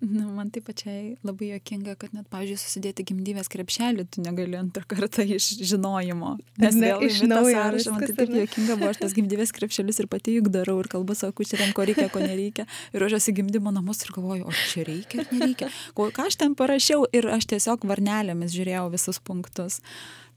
[0.00, 4.80] Nu, man tai pačiai labai jokinga, kad net, pavyzdžiui, susidėti gimdyvės krepšelį tu negali antrą
[4.88, 6.38] kartą iš žinojimo.
[6.62, 10.00] Nes Ne, vėl iš naujo sąrašą, man tai taip jokinga buvo, aš tas gimdyvės krepšelius
[10.00, 12.64] ir pati juk darau ir kalbu savo kučiariam, ko reikia, ko nereikia.
[12.96, 15.68] Ir aš esu gimdymo namus ir galvoju, o čia reikia ar nereikia.
[15.98, 19.82] Ko, ką aš ten parašiau ir aš tiesiog varnelėmis žiūrėjau visus punktus.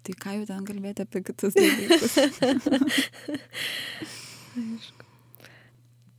[0.03, 2.19] Tai ką jau ten kalbėti apie kitus dalykus.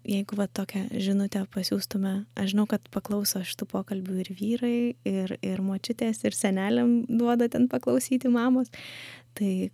[0.04, 4.78] jeigu va tokią žinutę pasiūstume, aš žinau, kad paklauso šitų pokalbių ir vyrai,
[5.08, 8.72] ir, ir močiutės, ir seneliam duoda ten paklausyti mamos,
[9.38, 9.70] tai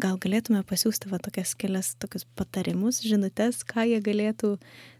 [0.00, 4.56] gal galėtume pasiūsti va tokias kelias tokius patarimus, žinutės, ką jie galėtų,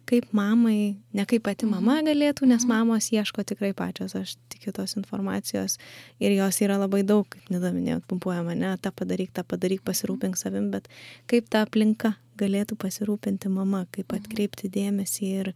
[0.08, 4.96] kaip mamai, ne kaip pati mama galėtų, nes mamos ieško tikrai pačios, aš tikiu tos
[5.00, 5.78] informacijos
[6.22, 10.70] ir jos yra labai daug, kaip nedaminėjot, pumpuoja mane, tą padaryk, tą padaryk, pasirūpink savim,
[10.74, 10.90] bet
[11.30, 15.52] kaip ta aplinka galėtų pasirūpinti mama, kaip atkreipti dėmesį ir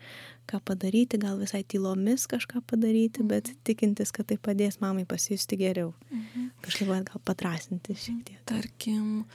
[0.48, 5.92] ką padaryti, gal visai tylomis kažką padaryti, bet tikintis, kad tai padės mamai pasijusti geriau.
[6.64, 8.40] Kažkaip gal patrasinti šiek tiek.
[8.48, 9.26] Tarkim,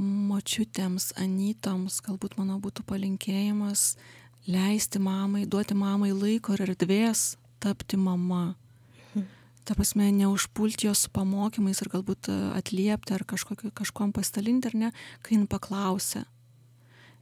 [0.00, 3.94] močiutėms, anytoms, galbūt mano būtų palinkėjimas
[4.46, 8.54] leisti mamai, duoti mamai laiko ir erdvės tapti mama.
[9.64, 14.76] Ta prasme, neužpulti jos su pamokymais ir galbūt e, atliepti ar kažkokio, kažkom pasidalinti, ar
[14.80, 14.88] ne,
[15.22, 16.24] kai jin paklausia.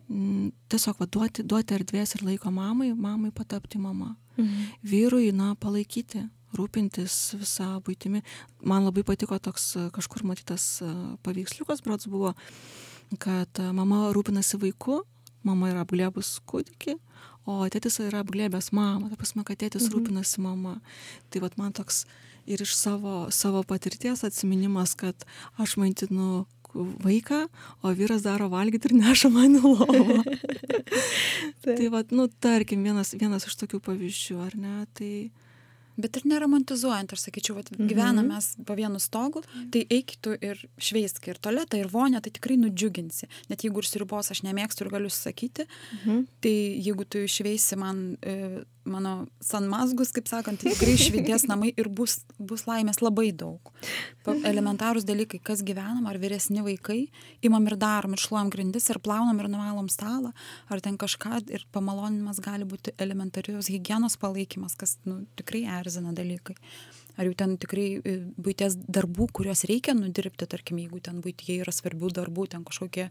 [0.09, 4.14] Mm, Tiesiog va, duoti, duoti erdvės ir laiko mamai, mamai patapti mama.
[4.39, 4.71] Mhm.
[4.87, 6.23] Vyrui, na, palaikyti,
[6.57, 8.23] rūpintis visą būtimi.
[8.64, 10.89] Man labai patiko toks e, kažkur matytas e,
[11.27, 12.33] paveiksliukas, brots buvo,
[13.21, 15.03] kad mama rūpinasi vaiku,
[15.45, 16.99] mama yra apglėbus kūdikį,
[17.49, 19.93] o tėtis yra apglėbęs mamą, ta prasme, kad tėtis Mhm.
[19.95, 20.80] rūpinasi mama.
[21.30, 22.05] Tai vad man toks
[22.47, 25.24] ir iš savo, savo patirties atsiminimas, kad
[25.59, 27.49] aš maitinu vaiką,
[27.82, 30.22] o vyras daro valgyti ir neša man į lovą.
[31.64, 34.74] tai vad, nu, tarkim, vienas, vienas iš tokių pavyzdžių, ar ne?
[34.95, 35.12] Tai,
[35.99, 39.42] Bet ir neromantizuojant, aš sakyčiau, vat, gyvename mes po vienu stogu,
[39.74, 43.26] tai eik tu ir šveisk ir tualetą, ir vonę, tai tikrai nudžiuginsi.
[43.51, 45.66] Net jeigu ir siribos aš nemėgstu ir galiu sakyti,
[45.99, 46.26] Mhm.
[46.40, 46.55] tai
[46.86, 49.12] jeigu tu išveisi man e, mano
[49.45, 53.72] sanmazgus, kaip sakant, tikrai švities namai ir bus, bus laimės labai daug.
[54.28, 57.01] Elementarūs dalykai, kas gyvenam, ar vyresni vaikai,
[57.45, 60.34] imam ir darom, ir šluojam grindis, ir plaunam, ir nuvalom stalą,
[60.68, 66.59] ar ten kažką, ir pamaloninimas gali būti elementarius hygienos palaikymas, kas nu, tikrai erzina dalykai.
[67.19, 71.73] Ar jau ten tikrai e, būties darbų, kuriuos reikia nudirbti, tarkim, jeigu ten būtie yra
[71.75, 73.11] svarbių darbų, ten kažkokie e,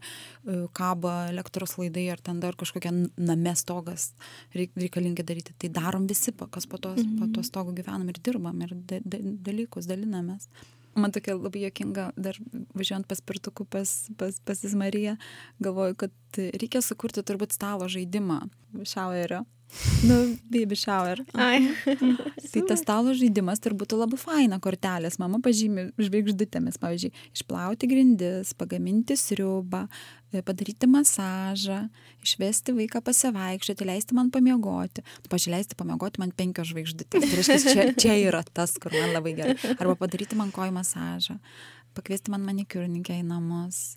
[0.72, 4.14] kaba elektros laidai, ar ten dar kažkokia n- name stogas
[4.56, 5.52] reik- reikalingi daryti.
[5.60, 9.20] Tai darom visi, kas po to, po to stogo gyvenam ir dirbam ir da, da,
[9.50, 10.48] dalykus dalinamės.
[10.98, 12.34] Man tokia labai jokinga, dar
[12.74, 15.14] važiuojant paspirtuku pas, pas, pas Izmariją,
[15.62, 18.40] galvoju, kad reikia sukurti turbūt stalo žaidimą
[18.88, 19.44] šauerio.
[20.04, 21.20] Nu, baby shower.
[21.32, 21.68] Ai.
[22.52, 25.18] Tai tas stalo žaidimas turbūt būtų labai faina kortelės.
[25.22, 29.86] Mama pažymi žvaigždutėmis, pavyzdžiui, išplauti grindis, pagaminti sriubą,
[30.32, 31.88] e, padaryti masažą,
[32.24, 35.04] išvesti vaiką pasivaikščioti, leisti man pamiegoti.
[35.30, 37.24] Pažiūrėti pamiegoti man penkios žvaigždutės.
[37.24, 39.58] Tai reiškia, čia, čia yra tas, kur man labai gerai.
[39.78, 41.38] Arba padaryti man kojų masažą,
[41.96, 43.96] pakviesti man manikiūrininkę į namus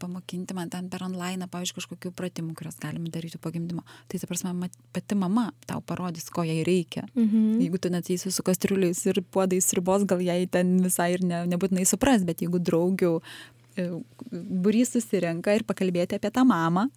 [0.00, 3.84] pamokinti man ten per online, pavyzdžiui, kažkokių pratimų, kuriuos galime daryti po gimdymo.
[4.08, 7.06] Tai, ta prasme, pati mama tau parodys, ko jai reikia.
[7.14, 7.60] Mhm.
[7.64, 11.44] Jeigu tu net eisi su kastriuliais ir puodais ribos, gal jai ten visai ir ne,
[11.50, 13.14] nebūtinai supras, bet jeigu draugių
[13.78, 13.88] e,
[14.30, 16.88] burys susirenka ir pakalbėti apie tą mamą,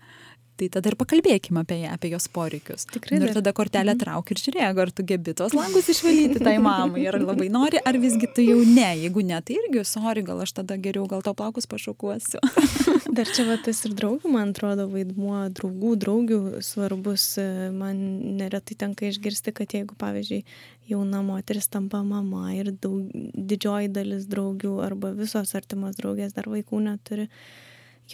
[0.60, 2.86] tai tada ir pakalbėkime apie ją, apie jos poreikius.
[2.92, 6.58] Tikrai Nu, ir tada kortelę trauk ir žiūrėk, ar tu gebi tos langus išvalyti tai
[6.64, 8.90] mamai, ar labai nori, ar visgi tu jau ne.
[9.04, 12.42] Jeigu ne, tai irgi, sorry, gal aš tada geriau, gal to plaukus pašokuosiu.
[13.18, 17.34] Dar čia va tas ir draugų, man atrodo, vaidmuo, draugų, draugių svarbus.
[17.76, 18.04] Man
[18.40, 20.44] neretai tenka išgirsti, kad jeigu, pavyzdžiui,
[20.92, 26.82] jauna moteris tampa mama ir daug, didžioji dalis draugių arba visos artimos draugės dar vaikų
[26.88, 27.28] neturi,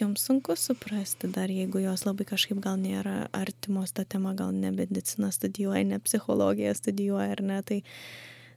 [0.00, 4.70] joms sunku suprasti dar, jeigu jos labai kažkaip gal nėra artimos ta tema, gal ne
[4.74, 7.82] medicina studijuoja, ne psichologiją studijuoja ar ne, tai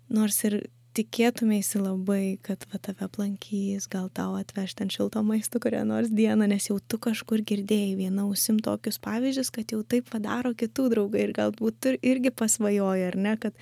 [0.10, 0.62] nors ir
[0.98, 6.50] tikėtumėsi labai, kad va tave aplankys, gal tau atveš ten šilto maisto kurią nors dieną,
[6.52, 11.26] nes jau tu kažkur girdėjai viena ausim tokius pavyzdžius, kad jau taip padaro kitų draugai
[11.28, 13.56] ir galbūt irgi pasvajoji, ar ne, kad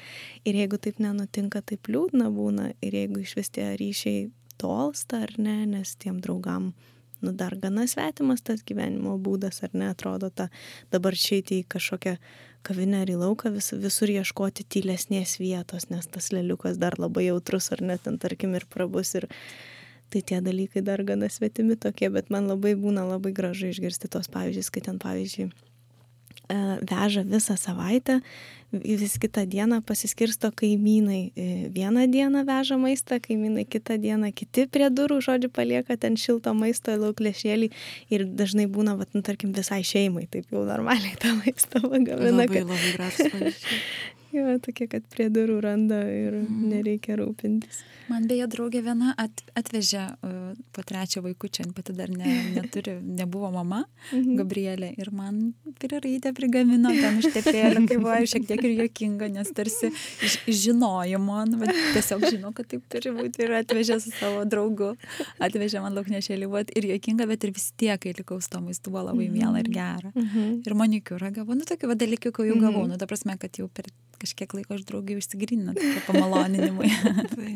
[0.44, 5.36] ir jeigu taip nenutinka, taip liūdna būna ir jeigu iš vis tie ryšiai tolsta ar
[5.38, 6.74] ne, nes tiem draugam
[7.22, 10.50] nu, dar gana svetimas tas gyvenimo būdas, ar ne, atrodo, ta
[10.94, 12.18] dabar išeiti į kažkokią
[12.68, 17.72] kavinę ar į lauką, vis, visur ieškoti tylesnės vietos, nes tas leliukas dar labai jautrus,
[17.76, 19.16] ar net ten, tarkim, ir prabus.
[19.20, 19.30] Ir
[20.10, 24.32] tai tie dalykai dar gana svetimi tokie, bet man labai būna labai gražu išgirsti tos
[24.34, 25.52] pavyzdžius, kai ten, pavyzdžiui,
[26.50, 28.20] veža visą savaitę,
[28.74, 31.32] vis kitą dieną pasiskirsto kaimynai.
[31.36, 36.54] E, vieną dieną veža maistą, kaimynai kitą dieną kiti prie durų, žodžiu, palieka ten šilto
[36.54, 37.72] maisto lauklešėlį
[38.10, 42.32] ir dažnai būna, vat, nu, tarkim, visai šeimai, taip jau normaliai tą maistą pagamina.
[42.32, 42.70] Labai, kad...
[42.70, 43.66] labai gražus.
[44.34, 46.68] jo, tokie, kad prie durų randa ir mm.
[46.74, 47.84] nereikia rūpintis.
[48.10, 53.52] Man beje, draugė viena at, atvežė uh, po trečią vaikų, pati dar ne, neturi, nebuvo
[53.54, 54.40] mama, mhm.
[54.40, 59.92] Gabrielė, ir man priraitę prigamino ten užtepėlę, tai buvo šiek tiek ir jokinga, nes tarsi
[60.26, 61.62] iš, žinojimo, nu,
[61.94, 64.96] tiesiog žino, kad taip turi būti ir atvežė su savo draugu,
[65.38, 66.50] atvežė man lauknešėlį,
[66.82, 69.70] ir jokinga, bet ir vis tiek, kai likau su to maistu, buvo labai miela ir
[69.70, 70.10] gera.
[70.16, 70.62] Mhm.
[70.66, 72.96] Ir manikiūrą gavau, nu tokių dalykų, kai jau gavau, mhm.
[72.96, 73.92] nu ta prasme, kad jau per
[74.22, 76.90] kažkiek laiko aš draugiai užsigrįnu, tokie pamaloninimai.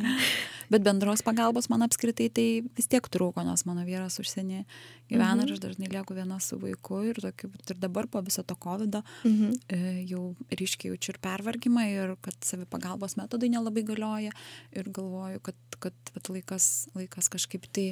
[0.73, 2.47] Bet bendros pagalbos man apskritai tai
[2.77, 4.63] vis tiek trūko, nes mano vyras užsienį
[5.11, 5.45] gyvena mhm.
[5.45, 8.99] ir aš dažnai lieku viena su vaiku ir, tokiu, ir dabar po viso to COVID
[9.01, 9.53] mhm.
[9.73, 9.77] E,
[10.09, 14.33] jau ryškiai jaučiu ir pervargimą ir kad savi pagalbos metodai nelabai galioja
[14.73, 17.91] ir galvoju, kad, kad, kad laikas, laikas kažkaip tai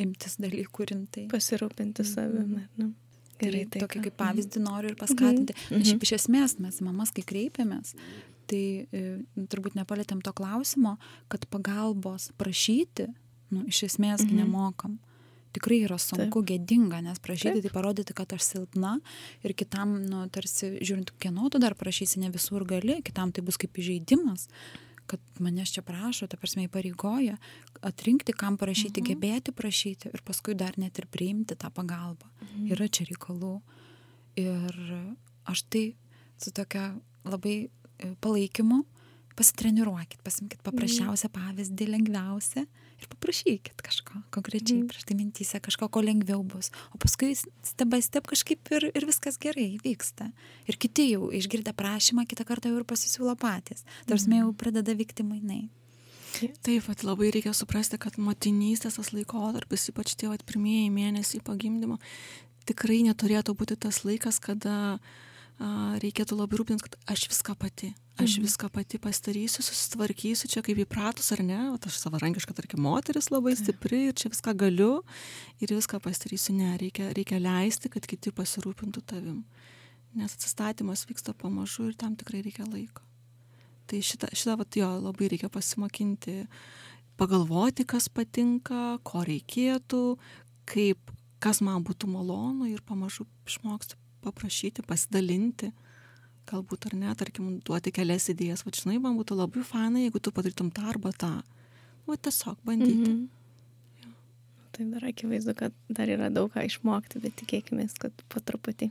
[0.00, 1.26] imtis dalykų rimtai.
[1.32, 2.92] Pasirūpinti savimi, ar ne?
[3.40, 5.56] Gerai, tai tokį kaip pavyzdį noriu ir paskatinti.
[5.56, 5.80] Mhm.
[5.80, 7.94] Nes šiaip iš esmės mes mamas, kai kreipiamės,
[8.50, 9.02] tai e,
[9.50, 10.96] turbūt nepalėtėm to klausimo,
[11.32, 13.08] kad pagalbos prašyti,
[13.54, 14.44] nu, iš esmės mhm.
[14.44, 15.00] nemokam.
[15.54, 16.48] Tikrai yra sunku, Taip.
[16.50, 17.68] gėdinga, nes prašyti, Taip.
[17.68, 18.96] tai parodyti, kad aš silpna
[19.46, 23.60] ir kitam, nu, tarsi, žiūrint, kieno tu dar prašysi, ne visur gali, kitam tai bus
[23.62, 24.48] kaip įžeidimas
[25.10, 27.36] kad manęs čia prašo, ta prasme įpareigoja
[27.84, 29.10] atrinkti, kam prašyti, mhm.
[29.12, 32.30] gebėti prašyti ir paskui dar net ir priimti tą pagalbą.
[32.40, 32.72] Mhm.
[32.76, 33.58] Yra čia reikalų.
[34.40, 34.78] Ir
[35.46, 35.84] aš tai
[36.40, 36.94] su tokia
[37.24, 38.82] labai e, palaikymu
[39.38, 42.64] pasitreniruokit, pasimkit paprasčiausią pavyzdį, lengviausią
[43.00, 44.88] ir paprašykit kažko konkrečiai mm.
[44.90, 46.70] prieš tai mintyse, kažko, ko lengviau bus.
[46.94, 50.30] O paskui step by step kažkaip ir, ir viskas gerai vyksta.
[50.70, 53.84] Ir kiti jau išgirdę prašymą, kitą kartą jau ir pasisiūlo patys.
[54.08, 54.38] Tarsi mm.
[54.40, 55.66] jau pradeda vykti mainai.
[56.34, 62.00] Taip, vat, labai reikia suprasti, kad motinystės tas laikotarpis, ypač tie vat, pirmieji mėnesiai pagimdymo,
[62.66, 65.22] tikrai neturėtų būti tas laikas, kada uh,
[65.60, 68.46] reikėtų labai rūpintis, kad aš viską pati, aš mhm.
[68.48, 73.54] viską pati pastarysiu, susitvarkysiu, čia kaip įpratus ar ne, o aš savarankiška, tarkim, moteris labai
[73.58, 75.04] stipri ir čia viską galiu
[75.62, 79.44] ir viską pastarysiu, ne, reikia, reikia leisti, kad kiti pasirūpintų tavim,
[80.18, 83.06] nes atsistatymas vyksta pamažu ir tam tikrai reikia laiko.
[83.86, 86.46] Tai šitą, šitą vat, jo, labai reikia pasimokinti,
[87.20, 90.06] pagalvoti, kas patinka, ko reikėtų,
[90.66, 95.70] kaip, kas man būtų malonu ir pamažu išmoksti paprašyti, pasidalinti,
[96.50, 100.32] galbūt ar ne, tarkim, duoti kelias idėjas, va žinai, man būtų labai fanai, jeigu tu
[100.34, 101.34] padarytum tą arba tą.
[102.08, 103.08] Va tiesiog bandyti.
[103.08, 104.04] Mm -hmm.
[104.04, 104.10] ja.
[104.72, 108.90] Tai dar akivaizdu, kad dar yra daug ką išmokti, bet tikėkime, kad po truputį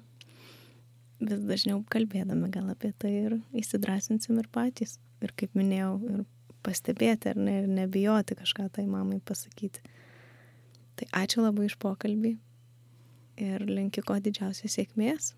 [1.19, 4.99] vis dažniau kalbėdami gal apie tai ir įsidrasinsim ir patys.
[5.23, 6.25] Ir kaip minėjau, ir
[6.63, 9.79] pastebėti ar ne, ir nebijoti kažką tai mamai pasakyti.
[10.95, 12.37] Tai ačiū labai iš pokalbį
[13.39, 15.33] ir linkiu ko didžiausios sėkmės.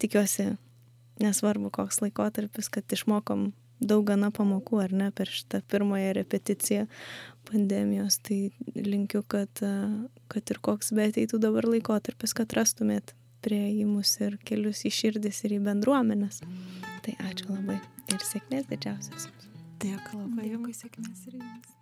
[0.00, 0.52] Tikiuosi,
[1.20, 6.86] nesvarbu koks laikotarpis, kad išmokom daug gana pamokų ar ne per šitą pirmąją repeticiją
[7.48, 9.62] pandemijos, tai linkiu, kad,
[10.32, 15.56] kad ir koks be ateitų dabar laikotarpis, kad rastumėt prieimus ir kelius į širdis ir
[15.56, 16.42] į bendruomenės.
[17.00, 17.80] Tai ačiū labai
[18.12, 19.30] ir sėkmės didžiausias.
[19.80, 20.50] Dėkui labai.
[20.52, 21.79] Dėkui, sėkmės ir jums.